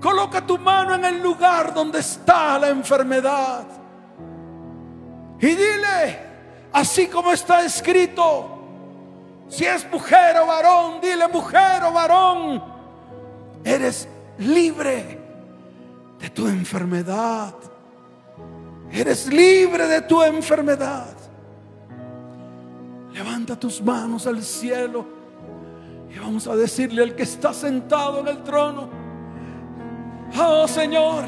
Coloca 0.01 0.45
tu 0.45 0.57
mano 0.57 0.95
en 0.95 1.05
el 1.05 1.21
lugar 1.21 1.73
donde 1.73 1.99
está 1.99 2.59
la 2.59 2.69
enfermedad. 2.69 3.63
Y 5.39 5.47
dile, 5.47 6.19
así 6.73 7.07
como 7.07 7.31
está 7.31 7.63
escrito, 7.63 8.59
si 9.47 9.65
es 9.65 9.89
mujer 9.89 10.37
o 10.37 10.47
varón, 10.47 10.99
dile 11.01 11.27
mujer 11.29 11.83
o 11.83 11.93
varón, 11.93 12.63
eres 13.63 14.07
libre 14.39 15.19
de 16.19 16.29
tu 16.29 16.47
enfermedad. 16.47 17.53
Eres 18.91 19.27
libre 19.27 19.87
de 19.87 20.01
tu 20.01 20.21
enfermedad. 20.21 21.22
Levanta 23.13 23.55
tus 23.59 23.79
manos 23.81 24.25
al 24.25 24.41
cielo 24.41 25.05
y 26.09 26.17
vamos 26.17 26.47
a 26.47 26.55
decirle 26.55 27.03
al 27.03 27.15
que 27.15 27.23
está 27.23 27.53
sentado 27.53 28.21
en 28.21 28.27
el 28.27 28.43
trono, 28.43 28.89
oh 30.35 30.67
Señor, 30.67 31.23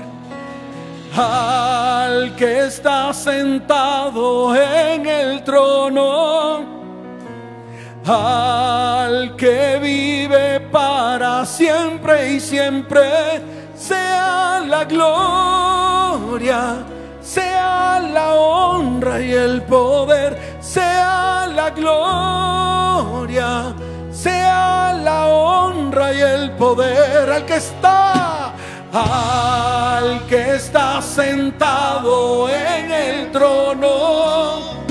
al 1.16 2.36
que 2.36 2.66
está 2.66 3.14
sentado 3.14 4.56
en 4.56 5.06
el 5.06 5.44
trono, 5.44 6.66
al 8.06 9.36
que 9.36 9.80
vive 9.80 10.62
para 10.72 11.46
siempre 11.46 12.34
y 12.34 12.40
siempre, 12.40 13.02
sea 13.76 14.64
la 14.68 14.86
gloria, 14.86 16.78
sea 17.22 18.00
la 18.00 18.34
honra 18.34 19.22
y 19.22 19.32
el 19.32 19.62
poder, 19.64 20.55
sea 20.76 21.48
la 21.56 21.70
gloria, 21.70 23.74
sea 24.12 24.92
la 24.92 25.28
honra 25.28 26.14
y 26.14 26.20
el 26.20 26.52
poder 26.52 27.32
al 27.32 27.46
que 27.46 27.56
está, 27.56 28.52
al 28.92 30.26
que 30.28 30.56
está 30.56 31.02
sentado 31.02 32.50
en 32.50 32.92
el 32.92 33.32
trono 33.32 34.84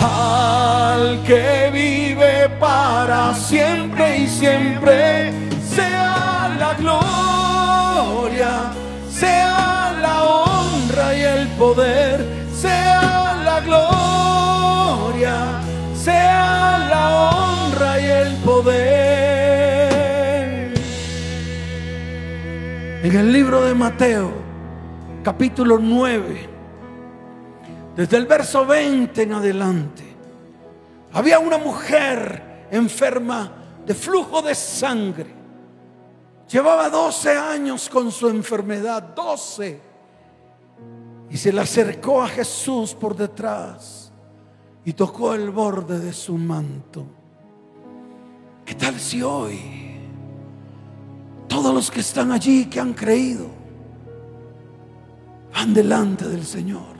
al 0.00 1.24
que 1.24 1.70
vive 1.72 2.48
para 2.60 3.34
siempre 3.34 4.18
y 4.18 4.28
siempre, 4.28 5.32
sea 5.74 6.54
la 6.56 6.74
gloria, 6.82 8.52
sea 9.10 9.92
la 10.00 10.22
honra 10.22 11.16
y 11.16 11.22
el 11.22 11.48
poder, 11.62 12.24
sea 12.54 13.07
sea 15.98 16.78
la 16.88 17.30
honra 17.30 18.00
y 18.00 18.04
el 18.04 18.36
poder. 18.36 19.88
En 23.02 23.16
el 23.16 23.32
libro 23.32 23.62
de 23.62 23.74
Mateo, 23.74 24.30
capítulo 25.24 25.78
9, 25.80 26.48
desde 27.96 28.16
el 28.16 28.26
verso 28.26 28.64
20 28.64 29.22
en 29.22 29.32
adelante, 29.32 30.04
había 31.12 31.40
una 31.40 31.58
mujer 31.58 32.66
enferma 32.70 33.50
de 33.84 33.94
flujo 33.94 34.40
de 34.42 34.54
sangre. 34.54 35.34
Llevaba 36.48 36.88
12 36.88 37.30
años 37.36 37.88
con 37.88 38.12
su 38.12 38.28
enfermedad, 38.28 39.02
12. 39.14 39.80
Y 41.30 41.36
se 41.36 41.52
le 41.52 41.60
acercó 41.60 42.22
a 42.22 42.28
Jesús 42.28 42.94
por 42.94 43.14
detrás 43.16 44.07
y 44.84 44.92
tocó 44.92 45.34
el 45.34 45.50
borde 45.50 45.98
de 45.98 46.12
su 46.12 46.36
manto. 46.36 47.04
¿Qué 48.64 48.74
tal 48.74 48.98
si 48.98 49.22
hoy 49.22 49.58
todos 51.48 51.74
los 51.74 51.90
que 51.90 52.00
están 52.00 52.32
allí, 52.32 52.66
que 52.66 52.80
han 52.80 52.92
creído, 52.92 53.46
van 55.52 55.72
delante 55.72 56.28
del 56.28 56.44
Señor? 56.44 56.98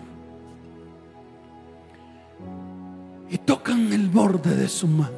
y 3.30 3.38
tocan 3.38 3.92
el 3.92 4.08
borde 4.08 4.54
de 4.56 4.68
su 4.68 4.86
manto 4.86 5.16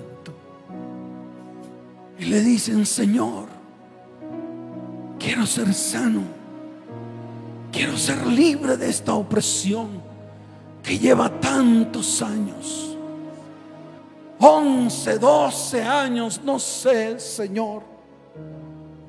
y 2.18 2.24
le 2.24 2.42
dicen, 2.42 2.84
Señor, 2.84 3.46
quiero 5.18 5.46
ser 5.46 5.72
sano, 5.72 6.22
quiero 7.72 7.96
ser 7.96 8.26
libre 8.26 8.76
de 8.76 8.90
esta 8.90 9.14
opresión 9.14 9.99
que 10.82 10.98
lleva 10.98 11.28
tantos 11.28 12.22
años. 12.22 12.96
11, 14.38 15.18
12 15.18 15.82
años, 15.82 16.40
no 16.42 16.58
sé, 16.58 17.20
Señor. 17.20 17.82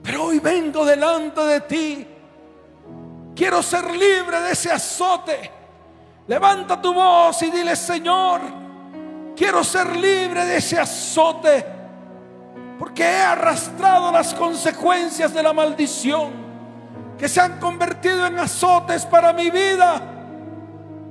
Pero 0.04 0.26
hoy 0.26 0.40
vengo 0.40 0.86
delante 0.86 1.42
de 1.42 1.62
ti. 1.62 2.08
Quiero 3.36 3.64
ser 3.64 3.90
libre 3.92 4.42
de 4.42 4.52
ese 4.52 4.72
azote. 4.72 5.52
Levanta 6.28 6.82
tu 6.82 6.94
voz 6.94 7.42
y 7.44 7.52
dile, 7.52 7.76
Señor, 7.76 8.42
Quiero 9.36 9.64
ser 9.64 9.96
libre 9.96 10.46
de 10.46 10.58
ese 10.58 10.80
azote. 10.80 11.66
Porque 12.78 13.04
he 13.04 13.22
arrastrado 13.22 14.12
las 14.12 14.36
consecuencias 14.36 15.34
de 15.34 15.42
la 15.42 15.52
maldición 15.52 16.32
que 17.18 17.28
se 17.28 17.40
han 17.40 17.60
convertido 17.60 18.26
en 18.28 18.38
azotes 18.38 19.04
para 19.06 19.34
mi 19.34 19.50
vida. 19.50 20.21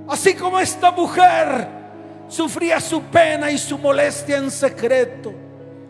Así 0.08 0.34
como 0.34 0.58
esta 0.58 0.90
mujer 0.90 1.68
sufría 2.28 2.80
su 2.80 3.02
pena 3.02 3.50
y 3.50 3.58
su 3.58 3.78
molestia 3.78 4.38
en 4.38 4.50
secreto. 4.50 5.32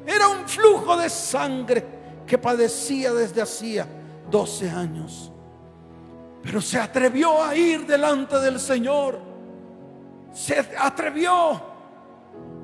Era 0.07 0.29
un 0.29 0.47
flujo 0.49 0.97
de 0.97 1.09
sangre 1.09 1.85
que 2.27 2.39
padecía 2.39 3.13
desde 3.13 3.43
hacía 3.43 3.87
12 4.31 4.71
años. 4.71 5.33
Pero 6.43 6.61
se 6.61 6.79
atrevió 6.79 7.43
a 7.43 7.55
ir 7.55 7.87
delante 7.87 8.39
del 8.39 8.59
Señor. 8.59 9.21
Se 10.33 10.59
atrevió 10.79 11.71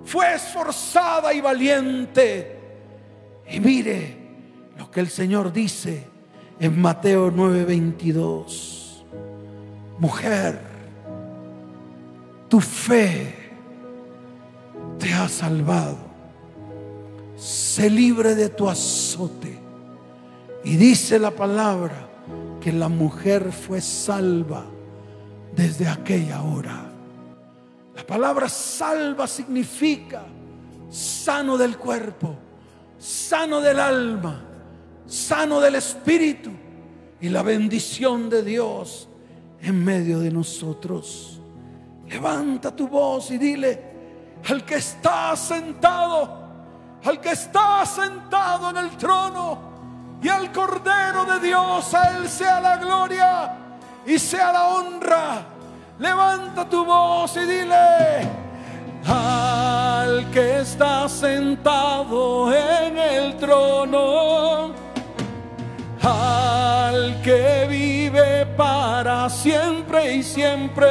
fue 0.06 0.34
esforzada 0.34 1.34
y 1.34 1.40
valiente. 1.40 2.58
Y 3.50 3.60
mire 3.60 4.16
lo 4.78 4.90
que 4.90 5.00
el 5.00 5.08
Señor 5.08 5.52
dice 5.52 6.06
en 6.58 6.80
Mateo 6.80 7.30
9:22. 7.30 9.04
Mujer, 9.98 10.60
tu 12.48 12.60
fe 12.60 13.34
te 14.98 15.12
ha 15.12 15.28
salvado. 15.28 15.96
Sé 17.36 17.90
libre 17.90 18.34
de 18.34 18.48
tu 18.48 18.68
azote. 18.68 19.58
Y 20.64 20.76
dice 20.76 21.18
la 21.18 21.30
palabra 21.30 22.08
que 22.60 22.72
la 22.72 22.88
mujer 22.88 23.52
fue 23.52 23.80
salva 23.80 24.64
desde 25.54 25.86
aquella 25.86 26.42
hora. 26.42 26.90
La 27.94 28.04
palabra 28.04 28.48
salva 28.48 29.26
significa 29.26 30.24
sano 30.90 31.56
del 31.56 31.76
cuerpo, 31.78 32.36
sano 32.98 33.60
del 33.60 33.78
alma, 33.78 34.42
sano 35.06 35.60
del 35.60 35.76
espíritu 35.76 36.50
y 37.20 37.28
la 37.28 37.42
bendición 37.42 38.28
de 38.28 38.42
Dios 38.42 39.08
en 39.60 39.84
medio 39.84 40.18
de 40.18 40.30
nosotros. 40.30 41.40
Levanta 42.08 42.70
tu 42.74 42.88
voz 42.88 43.30
y 43.30 43.38
dile 43.38 43.96
al 44.48 44.64
que 44.64 44.76
está 44.76 45.34
sentado, 45.36 46.38
al 47.04 47.20
que 47.20 47.30
está 47.30 47.84
sentado 47.84 48.70
en 48.70 48.76
el 48.76 48.90
trono 48.96 49.58
y 50.22 50.28
al 50.28 50.50
Cordero 50.52 51.24
de 51.24 51.40
Dios, 51.40 51.92
a 51.94 52.16
Él 52.16 52.28
sea 52.28 52.60
la 52.60 52.76
gloria 52.76 53.52
y 54.06 54.18
sea 54.18 54.52
la 54.52 54.64
honra. 54.68 55.42
Levanta 55.98 56.68
tu 56.68 56.84
voz 56.84 57.36
y 57.36 57.40
dile 57.40 58.46
al 59.06 60.30
que 60.30 60.60
está 60.60 61.08
sentado 61.08 62.52
en 62.52 62.98
el 62.98 63.36
trono, 63.36 64.72
al 66.02 67.20
que 67.22 67.66
vive 67.68 68.46
para 68.56 69.28
siempre 69.30 70.16
y 70.16 70.22
siempre, 70.22 70.88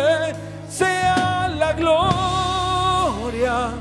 sea 0.75 1.47
la 1.57 1.71
gloria, 1.71 3.71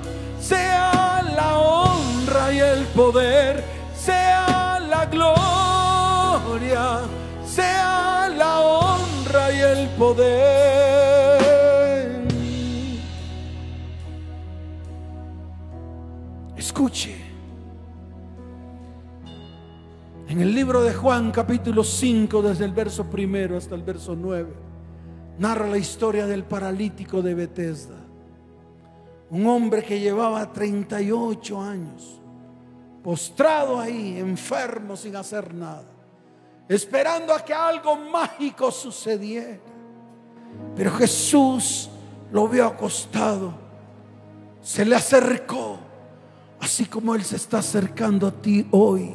sea 0.40 1.22
la 1.34 1.58
honra 1.58 2.52
y 2.52 2.60
el 2.60 2.84
poder, 2.94 3.64
sea 3.96 4.78
la 4.78 5.04
gloria, 5.06 7.00
sea 7.44 8.28
la 8.28 8.60
honra 8.60 9.52
y 9.52 9.60
el 9.60 9.88
poder. 9.98 11.42
Escuche. 16.56 17.16
En 20.28 20.40
el 20.40 20.54
libro 20.54 20.84
de 20.84 20.94
Juan 20.94 21.32
capítulo 21.32 21.82
5, 21.82 22.42
desde 22.42 22.64
el 22.64 22.72
verso 22.72 23.10
primero 23.10 23.56
hasta 23.56 23.74
el 23.74 23.82
verso 23.82 24.14
9, 24.16 24.73
narra 25.38 25.66
la 25.66 25.78
historia 25.78 26.26
del 26.26 26.44
paralítico 26.44 27.22
de 27.22 27.34
Bethesda. 27.34 27.96
Un 29.30 29.46
hombre 29.46 29.82
que 29.82 29.98
llevaba 30.00 30.52
38 30.52 31.60
años, 31.60 32.20
postrado 33.02 33.80
ahí, 33.80 34.18
enfermo, 34.18 34.96
sin 34.96 35.16
hacer 35.16 35.52
nada, 35.54 35.84
esperando 36.68 37.34
a 37.34 37.44
que 37.44 37.52
algo 37.52 37.96
mágico 37.96 38.70
sucediera. 38.70 39.58
Pero 40.76 40.92
Jesús 40.92 41.90
lo 42.30 42.46
vio 42.48 42.66
acostado, 42.66 43.54
se 44.60 44.84
le 44.84 44.94
acercó 44.94 45.78
Así 46.64 46.86
como 46.86 47.14
Él 47.14 47.22
se 47.22 47.36
está 47.36 47.58
acercando 47.58 48.26
a 48.26 48.30
ti 48.30 48.66
hoy. 48.70 49.10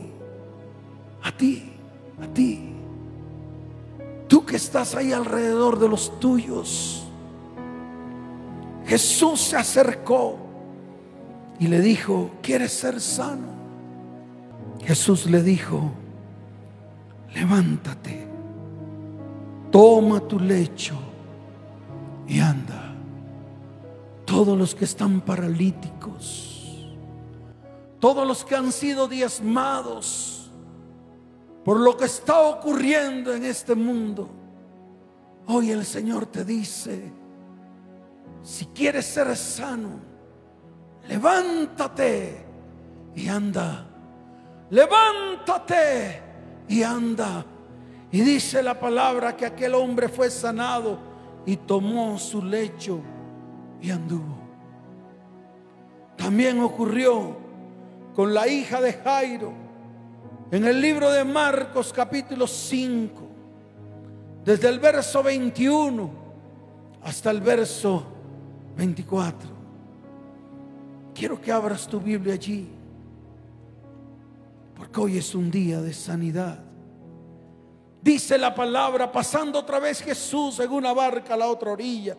A 1.24 1.32
ti, 1.36 1.74
a 2.22 2.28
ti. 2.28 2.69
Tú 4.30 4.46
que 4.46 4.58
estás 4.58 4.94
ahí 4.94 5.12
alrededor 5.12 5.80
de 5.80 5.90
los 5.90 6.20
tuyos. 6.20 7.04
Jesús 8.86 9.42
se 9.42 9.58
acercó 9.58 10.38
y 11.60 11.68
le 11.68 11.82
dijo, 11.82 12.30
¿quieres 12.44 12.72
ser 12.72 13.02
sano? 13.02 13.48
Jesús 14.86 15.26
le 15.26 15.42
dijo, 15.42 15.92
levántate, 17.34 18.28
toma 19.72 20.20
tu 20.20 20.40
lecho 20.40 20.96
y 22.28 22.40
anda. 22.40 22.94
Todos 24.26 24.56
los 24.56 24.76
que 24.76 24.86
están 24.86 25.22
paralíticos, 25.22 26.88
todos 28.00 28.28
los 28.28 28.46
que 28.46 28.56
han 28.56 28.72
sido 28.72 29.08
diezmados 29.08 30.39
por 31.70 31.82
lo 31.82 31.96
que 31.96 32.06
está 32.06 32.42
ocurriendo 32.42 33.32
en 33.32 33.46
este 33.46 33.76
mundo, 33.76 34.28
hoy 35.46 35.70
el 35.70 35.86
Señor 35.86 36.26
te 36.26 36.44
dice, 36.44 37.14
si 38.42 38.66
quieres 38.66 39.06
ser 39.06 39.38
sano, 39.38 40.00
levántate 41.08 42.44
y 43.14 43.28
anda. 43.28 43.88
Levántate 44.72 46.24
y 46.68 46.82
anda. 46.82 47.46
Y 48.12 48.22
dice 48.22 48.64
la 48.64 48.80
palabra 48.80 49.38
que 49.38 49.46
aquel 49.46 49.76
hombre 49.76 50.10
fue 50.10 50.32
sanado 50.32 50.98
y 51.46 51.56
tomó 51.56 52.18
su 52.18 52.44
lecho 52.44 53.00
y 53.80 53.92
anduvo. 53.92 54.40
También 56.18 56.62
ocurrió 56.62 57.38
con 58.16 58.34
la 58.34 58.48
hija 58.48 58.82
de 58.82 58.94
Jairo 58.94 59.69
en 60.52 60.66
el 60.66 60.82
libro 60.82 61.12
de 61.12 61.24
Marcos 61.24 61.94
capítulo 61.94 62.48
5, 62.48 63.22
desde 64.44 64.68
el 64.70 64.80
verso 64.80 65.22
21 65.22 66.10
hasta 67.04 67.32
el 67.32 67.42
verso 67.42 68.04
24. 68.76 69.50
Quiero 71.14 71.40
que 71.40 71.52
abras 71.52 71.88
tu 71.88 72.00
Biblia 72.00 72.34
allí, 72.34 72.68
porque 74.76 75.00
hoy 75.00 75.18
es 75.18 75.36
un 75.36 75.52
día 75.52 75.82
de 75.82 75.94
sanidad. 75.94 76.60
Dice 78.02 78.38
la 78.38 78.56
palabra, 78.56 79.12
pasando 79.12 79.60
otra 79.60 79.80
vez 79.80 80.02
Jesús 80.02 80.60
en 80.60 80.72
una 80.72 80.94
barca 80.94 81.34
a 81.34 81.38
la 81.38 81.48
otra 81.48 81.72
orilla 81.72 82.18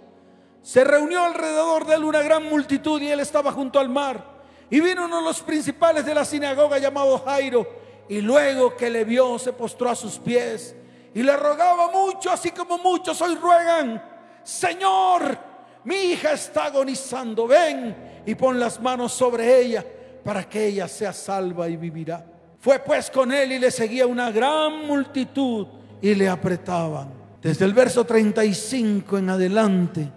se 0.62 0.84
reunió 0.84 1.24
alrededor 1.24 1.86
de 1.86 1.94
él 1.94 2.04
una 2.04 2.20
gran 2.20 2.44
multitud 2.48 3.00
y 3.00 3.08
él 3.08 3.20
estaba 3.20 3.52
junto 3.52 3.78
al 3.78 3.88
mar. 3.88 4.40
Y 4.68 4.80
vino 4.80 5.06
uno 5.06 5.18
de 5.18 5.24
los 5.24 5.40
principales 5.40 6.04
de 6.04 6.14
la 6.14 6.24
sinagoga 6.24 6.78
llamado 6.78 7.18
Jairo. 7.18 7.79
Y 8.11 8.20
luego 8.20 8.76
que 8.76 8.90
le 8.90 9.04
vio, 9.04 9.38
se 9.38 9.52
postró 9.52 9.88
a 9.88 9.94
sus 9.94 10.18
pies 10.18 10.74
y 11.14 11.22
le 11.22 11.36
rogaba 11.36 11.92
mucho, 11.92 12.32
así 12.32 12.50
como 12.50 12.76
muchos 12.78 13.22
hoy 13.22 13.36
ruegan, 13.36 14.02
Señor, 14.42 15.38
mi 15.84 15.94
hija 15.94 16.32
está 16.32 16.64
agonizando, 16.64 17.46
ven 17.46 18.22
y 18.26 18.34
pon 18.34 18.58
las 18.58 18.80
manos 18.80 19.12
sobre 19.12 19.61
ella 19.61 19.86
para 20.24 20.42
que 20.48 20.66
ella 20.66 20.88
sea 20.88 21.12
salva 21.12 21.68
y 21.68 21.76
vivirá. 21.76 22.26
Fue 22.58 22.80
pues 22.80 23.12
con 23.12 23.30
él 23.30 23.52
y 23.52 23.61
le 23.61 23.70
seguía 23.70 24.08
una 24.08 24.32
gran 24.32 24.88
multitud 24.88 25.68
y 26.02 26.12
le 26.16 26.28
apretaban. 26.28 27.12
Desde 27.40 27.64
el 27.64 27.72
verso 27.72 28.04
35 28.04 29.18
en 29.18 29.30
adelante 29.30 30.11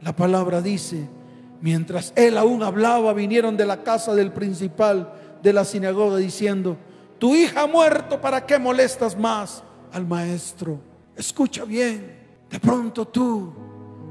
la 0.00 0.16
palabra 0.16 0.62
dice, 0.62 1.06
mientras 1.60 2.14
él 2.16 2.38
aún 2.38 2.62
hablaba, 2.62 3.12
vinieron 3.12 3.54
de 3.54 3.66
la 3.66 3.82
casa 3.82 4.14
del 4.14 4.32
principal 4.32 5.12
de 5.42 5.52
la 5.52 5.66
sinagoga 5.66 6.16
diciendo, 6.16 6.78
tu 7.18 7.34
hija 7.34 7.62
ha 7.62 7.66
muerto, 7.66 8.20
¿para 8.20 8.44
qué 8.44 8.58
molestas 8.58 9.18
más 9.18 9.62
al 9.92 10.06
maestro? 10.06 10.78
Escucha 11.16 11.64
bien, 11.64 12.16
de 12.50 12.60
pronto 12.60 13.06
tú 13.06 13.52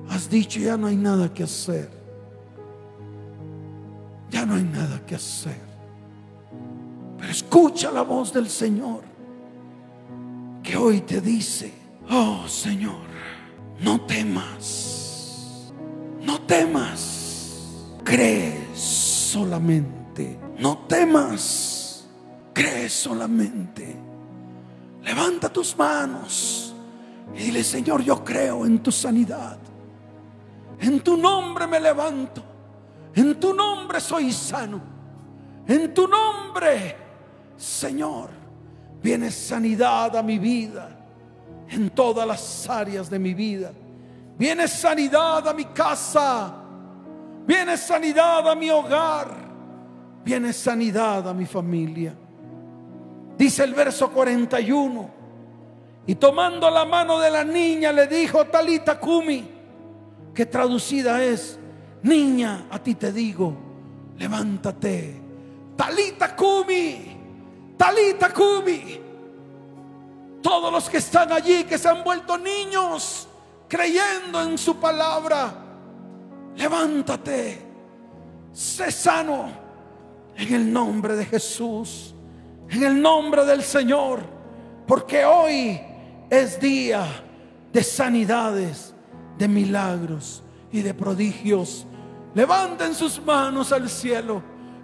has 0.10 0.30
dicho, 0.30 0.60
ya 0.60 0.78
no 0.78 0.88
hay 0.88 0.96
nada 0.96 1.34
que 1.34 1.44
hacer. 1.44 1.90
Ya 4.30 4.46
no 4.46 4.56
hay 4.56 4.64
nada 4.64 5.06
que 5.06 5.16
hacer. 5.16 5.60
Pero 7.18 7.32
escucha 7.32 7.92
la 7.92 8.02
voz 8.02 8.34
del 8.34 8.50
Señor 8.50 9.02
que 10.64 10.76
hoy 10.76 11.02
te 11.02 11.22
dice, 11.22 11.72
oh 12.10 12.48
Señor, 12.48 13.04
no 13.80 14.02
temas 14.02 14.94
no 16.26 16.40
temas, 16.42 18.00
cree 18.04 18.68
solamente. 18.76 20.40
No 20.58 20.78
temas, 20.88 21.83
cree 22.54 22.88
solamente. 22.90 23.96
Levanta 25.02 25.52
tus 25.52 25.78
manos 25.78 26.74
y 27.36 27.44
dile, 27.44 27.64
Señor, 27.64 28.04
yo 28.04 28.24
creo 28.24 28.66
en 28.66 28.80
tu 28.80 28.92
sanidad. 28.92 29.58
En 30.80 31.02
tu 31.02 31.18
nombre 31.18 31.68
me 31.68 31.80
levanto. 31.80 32.44
En 33.16 33.40
tu 33.40 33.54
nombre 33.54 34.00
soy 34.00 34.32
sano. 34.32 34.82
En 35.68 35.94
tu 35.94 36.08
nombre, 36.08 36.96
Señor, 37.56 38.30
viene 39.02 39.32
sanidad 39.32 40.16
a 40.16 40.24
mi 40.24 40.40
vida. 40.40 40.90
En 41.70 41.90
todas 41.90 42.28
las 42.28 42.70
áreas 42.70 43.10
de 43.10 43.20
mi 43.20 43.34
vida. 43.34 43.72
Viene 44.38 44.68
sanidad 44.68 45.48
a 45.48 45.54
mi 45.54 45.66
casa. 45.66 46.54
Viene 47.46 47.78
sanidad 47.78 48.50
a 48.50 48.56
mi 48.56 48.70
hogar. 48.70 49.28
Viene 50.24 50.54
sanidad 50.54 51.28
a 51.28 51.34
mi 51.34 51.46
familia. 51.46 52.16
Dice 53.38 53.64
el 53.64 53.74
verso 53.74 54.12
41. 54.12 55.10
Y 56.06 56.16
tomando 56.16 56.70
la 56.70 56.86
mano 56.86 57.20
de 57.20 57.32
la 57.32 57.44
niña 57.44 57.92
le 57.92 58.08
dijo, 58.08 58.46
Talita 58.46 59.00
Kumi, 59.00 59.50
que 60.34 60.46
traducida 60.46 61.24
es, 61.24 61.58
niña, 62.02 62.66
a 62.70 62.80
ti 62.80 62.96
te 62.96 63.12
digo, 63.12 63.56
levántate. 64.18 65.22
Talita 65.78 66.36
Kumi, 66.36 67.18
Talita 67.78 68.34
Kumi. 68.34 69.00
Todos 70.42 70.72
los 70.72 70.90
que 70.90 70.98
están 70.98 71.32
allí, 71.32 71.64
que 71.64 71.78
se 71.78 71.88
han 71.88 72.04
vuelto 72.04 72.38
niños, 72.38 73.30
creyendo 73.70 74.42
en 74.42 74.58
su 74.58 74.76
palabra, 74.76 75.54
levántate, 76.58 77.66
sé 78.52 78.92
sano 78.92 79.50
en 80.36 80.54
el 80.54 80.72
nombre 80.72 81.16
de 81.16 81.26
Jesús, 81.26 82.13
en 82.70 82.84
el 82.84 83.02
nombre 83.02 83.46
del 83.46 83.64
Señor, 83.64 84.22
porque 84.88 85.26
hoy 85.26 85.80
es 86.30 86.60
día 86.60 87.06
de 87.72 87.84
sanidades, 87.84 88.94
de 89.38 89.48
milagros 89.48 90.44
y 90.72 90.82
de 90.82 90.94
prodigios. 90.94 91.86
Levanten 92.34 92.96
sus 92.96 93.22
manos 93.24 93.72
al 93.72 93.90
cielo, 93.90 94.42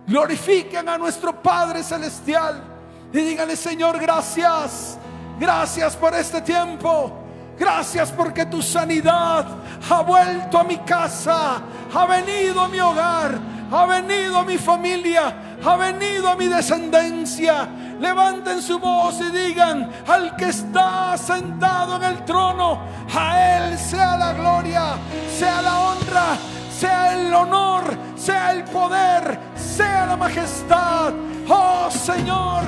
glorifiquen 0.07 0.87
a 0.89 0.97
nuestro 0.97 1.41
Padre 1.41 1.83
Celestial 1.83 2.63
y 3.11 3.17
díganle, 3.17 3.55
Señor, 3.55 3.99
gracias, 3.99 4.97
gracias 5.39 5.95
por 5.95 6.13
este 6.13 6.41
tiempo. 6.41 7.19
Gracias 7.59 8.09
porque 8.13 8.45
tu 8.45 8.61
sanidad 8.61 9.45
ha 9.89 10.01
vuelto 10.01 10.57
a 10.57 10.63
mi 10.63 10.77
casa, 10.77 11.61
ha 11.93 12.05
venido 12.05 12.61
a 12.61 12.69
mi 12.69 12.79
hogar, 12.79 13.37
ha 13.71 13.85
venido 13.85 14.37
a 14.37 14.43
mi 14.43 14.57
familia, 14.57 15.57
ha 15.63 15.75
venido 15.75 16.27
a 16.27 16.35
mi 16.35 16.47
descendencia. 16.47 17.67
Levanten 17.99 18.61
su 18.61 18.79
voz 18.79 19.19
y 19.19 19.29
digan 19.29 19.89
al 20.07 20.35
que 20.37 20.49
está 20.49 21.17
sentado 21.17 21.97
en 21.97 22.03
el 22.03 22.25
trono, 22.25 22.79
a 23.13 23.57
Él 23.57 23.77
sea 23.77 24.15
la 24.17 24.33
gloria, 24.33 24.93
sea 25.37 25.61
la 25.61 25.79
honra, 25.79 26.37
sea 26.71 27.13
el 27.13 27.33
honor, 27.33 27.83
sea 28.15 28.53
el 28.53 28.63
poder, 28.63 29.37
sea 29.55 30.05
la 30.05 30.15
majestad. 30.15 31.13
Oh 31.49 31.89
Señor, 31.91 32.63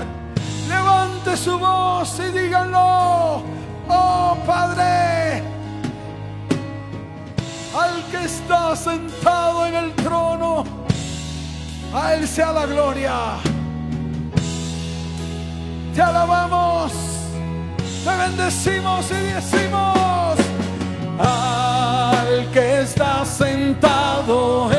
levante 0.67 1.37
su 1.37 1.57
voz 1.57 2.19
y 2.19 2.37
díganlo. 2.37 3.43
Oh 3.87 4.37
Padre, 4.45 5.43
al 7.73 8.03
que 8.11 8.25
está 8.25 8.75
sentado 8.75 9.65
en 9.65 9.75
el 9.75 9.93
trono, 9.93 10.80
a 11.93 12.13
Él 12.13 12.27
sea 12.27 12.51
la 12.51 12.65
gloria. 12.65 13.13
Te 15.93 16.01
alabamos, 16.01 16.93
te 18.03 18.15
bendecimos 18.15 19.11
y 19.11 19.33
decimos 19.33 20.37
al 21.19 22.49
que 22.51 22.81
está 22.81 23.25
sentado 23.25 24.70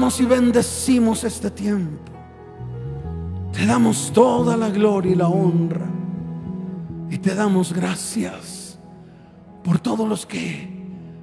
y 0.00 0.24
bendecimos 0.24 1.24
este 1.24 1.50
tiempo. 1.50 2.10
Te 3.52 3.66
damos 3.66 4.10
toda 4.14 4.56
la 4.56 4.70
gloria 4.70 5.12
y 5.12 5.14
la 5.14 5.28
honra. 5.28 5.86
Y 7.10 7.18
te 7.18 7.34
damos 7.34 7.72
gracias 7.72 8.78
por 9.62 9.78
todos 9.78 10.08
los 10.08 10.24
que 10.24 10.70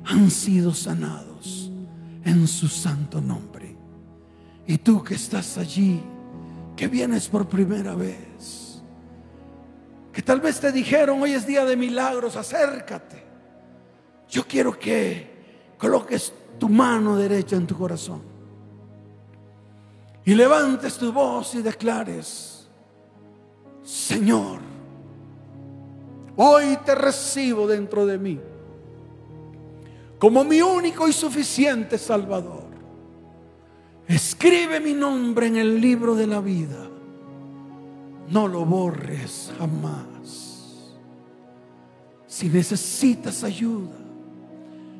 han 0.05 0.29
sido 0.29 0.73
sanados 0.75 1.71
en 2.23 2.47
su 2.47 2.67
santo 2.67 3.19
nombre. 3.19 3.75
Y 4.67 4.77
tú 4.77 5.03
que 5.03 5.15
estás 5.15 5.57
allí, 5.57 5.99
que 6.75 6.87
vienes 6.87 7.27
por 7.29 7.47
primera 7.47 7.95
vez, 7.95 8.83
que 10.13 10.21
tal 10.21 10.39
vez 10.39 10.59
te 10.59 10.71
dijeron 10.71 11.19
hoy 11.19 11.31
es 11.31 11.47
día 11.47 11.65
de 11.65 11.75
milagros, 11.75 12.35
acércate. 12.35 13.23
Yo 14.29 14.45
quiero 14.45 14.77
que 14.77 15.73
coloques 15.79 16.31
tu 16.59 16.69
mano 16.69 17.15
derecha 17.15 17.55
en 17.55 17.65
tu 17.65 17.75
corazón 17.75 18.36
y 20.27 20.35
levantes 20.35 20.97
tu 20.97 21.13
voz 21.13 21.55
y 21.55 21.61
declares, 21.61 22.67
Señor, 23.81 24.59
hoy 26.35 26.77
te 26.83 26.93
recibo 26.95 27.65
dentro 27.65 28.05
de 28.05 28.17
mí 28.17 28.37
como 30.19 30.43
mi 30.43 30.61
único 30.61 31.07
y 31.07 31.13
suficiente 31.13 31.97
Salvador. 31.97 32.65
Escribe 34.05 34.81
mi 34.81 34.93
nombre 34.93 35.47
en 35.47 35.55
el 35.55 35.79
libro 35.79 36.13
de 36.13 36.27
la 36.27 36.41
vida. 36.41 36.89
No 38.27 38.49
lo 38.49 38.65
borres 38.65 39.53
jamás. 39.57 40.93
Si 42.25 42.49
necesitas 42.49 43.45
ayuda, 43.45 43.95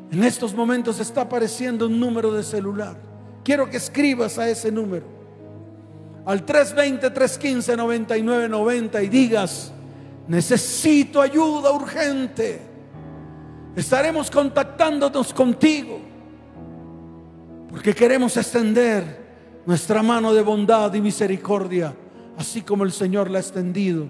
en 0.09 0.23
estos 0.23 0.55
momentos 0.55 1.01
está 1.01 1.23
apareciendo 1.23 1.87
un 1.87 1.99
número 1.99 2.31
de 2.31 2.43
celular. 2.43 2.97
Quiero 3.43 3.69
que 3.69 3.75
escribas 3.75 4.37
a 4.37 4.49
ese 4.49 4.71
número. 4.71 5.16
Al 6.27 6.45
320-315-9990 6.45 9.03
y 9.05 9.07
digas, 9.07 9.71
necesito 10.27 11.21
ayuda 11.21 11.71
urgente. 11.71 12.59
Estaremos 13.77 14.29
contactándonos 14.29 15.33
contigo 15.33 16.01
porque 17.69 17.95
queremos 17.95 18.35
extender 18.35 19.25
nuestra 19.65 20.03
mano 20.03 20.33
de 20.33 20.41
bondad 20.41 20.93
y 20.95 20.99
misericordia, 20.99 21.95
así 22.37 22.61
como 22.61 22.83
el 22.83 22.91
Señor 22.91 23.29
la 23.29 23.37
ha 23.37 23.41
extendido 23.41 24.09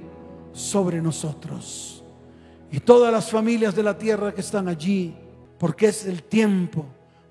sobre 0.54 1.04
nosotros. 1.04 2.04
Y 2.72 2.80
todas 2.80 3.14
las 3.14 3.30
familias 3.30 3.76
de 3.76 3.84
la 3.84 3.96
tierra 3.96 4.34
que 4.34 4.42
están 4.42 4.68
allí, 4.68 5.16
porque 5.60 5.86
es 5.86 6.08
el 6.08 6.24
tiempo 6.24 6.84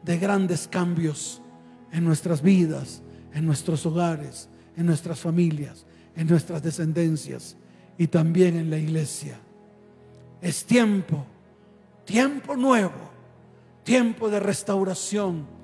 de 0.04 0.16
grandes 0.16 0.68
cambios 0.68 1.42
en 1.90 2.04
nuestras 2.04 2.40
vidas, 2.40 3.02
en 3.32 3.44
nuestros 3.44 3.84
hogares, 3.84 4.48
en 4.76 4.86
nuestras 4.86 5.20
familias, 5.20 5.86
en 6.14 6.26
nuestras 6.26 6.62
descendencias 6.62 7.56
y 7.98 8.06
también 8.06 8.56
en 8.56 8.70
la 8.70 8.78
iglesia. 8.78 9.38
Es 10.40 10.64
tiempo, 10.64 11.26
tiempo 12.04 12.56
nuevo, 12.56 13.10
tiempo 13.84 14.28
de 14.28 14.40
restauración 14.40 15.56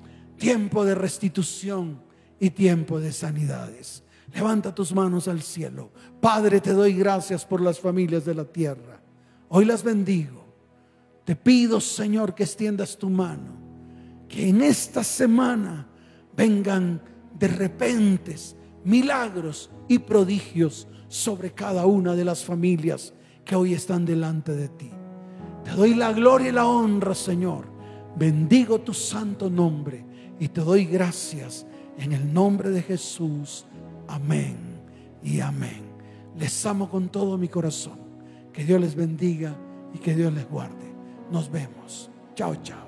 tiempo 0.43 0.83
de 0.83 0.95
restitución 0.95 2.01
y 2.39 2.49
tiempo 2.49 2.99
de 2.99 3.13
sanidades. 3.13 4.03
Levanta 4.33 4.73
tus 4.75 4.93
manos 4.93 5.27
al 5.29 5.41
cielo. 5.41 5.91
Padre, 6.19 6.59
te 6.59 6.73
doy 6.73 6.93
gracias 6.93 7.45
por 7.45 7.61
las 7.61 7.79
familias 7.79 8.25
de 8.25 8.35
la 8.35 8.43
tierra. 8.43 8.99
Hoy 9.49 9.63
las 9.63 9.83
bendigo. 9.83 10.43
Te 11.23 11.35
pido, 11.37 11.79
Señor, 11.79 12.35
que 12.35 12.43
extiendas 12.43 12.97
tu 12.97 13.09
mano. 13.09 13.57
Que 14.27 14.49
en 14.49 14.61
esta 14.61 15.03
semana 15.03 15.87
vengan 16.35 17.01
de 17.37 17.47
repentes 17.47 18.55
milagros 18.83 19.69
y 19.87 19.99
prodigios 19.99 20.87
sobre 21.07 21.51
cada 21.51 21.85
una 21.85 22.15
de 22.15 22.25
las 22.25 22.43
familias 22.43 23.13
que 23.45 23.55
hoy 23.55 23.73
están 23.73 24.05
delante 24.05 24.53
de 24.53 24.69
ti. 24.69 24.91
Te 25.63 25.71
doy 25.71 25.93
la 25.93 26.11
gloria 26.11 26.49
y 26.49 26.51
la 26.51 26.65
honra, 26.65 27.15
Señor. 27.15 27.65
Bendigo 28.15 28.81
tu 28.81 28.93
santo 28.93 29.49
nombre 29.49 30.05
y 30.39 30.47
te 30.47 30.61
doy 30.61 30.85
gracias 30.85 31.65
en 31.97 32.11
el 32.13 32.33
nombre 32.33 32.69
de 32.69 32.81
Jesús. 32.81 33.65
Amén 34.07 34.57
y 35.23 35.39
amén. 35.39 35.81
Les 36.37 36.65
amo 36.65 36.89
con 36.89 37.09
todo 37.09 37.37
mi 37.37 37.47
corazón. 37.47 37.99
Que 38.51 38.63
Dios 38.63 38.79
les 38.79 38.95
bendiga 38.95 39.55
y 39.93 39.99
que 39.99 40.15
Dios 40.15 40.33
les 40.33 40.47
guarde. 40.47 40.93
Nos 41.31 41.49
vemos. 41.49 42.09
Chao, 42.35 42.55
chao. 42.61 42.82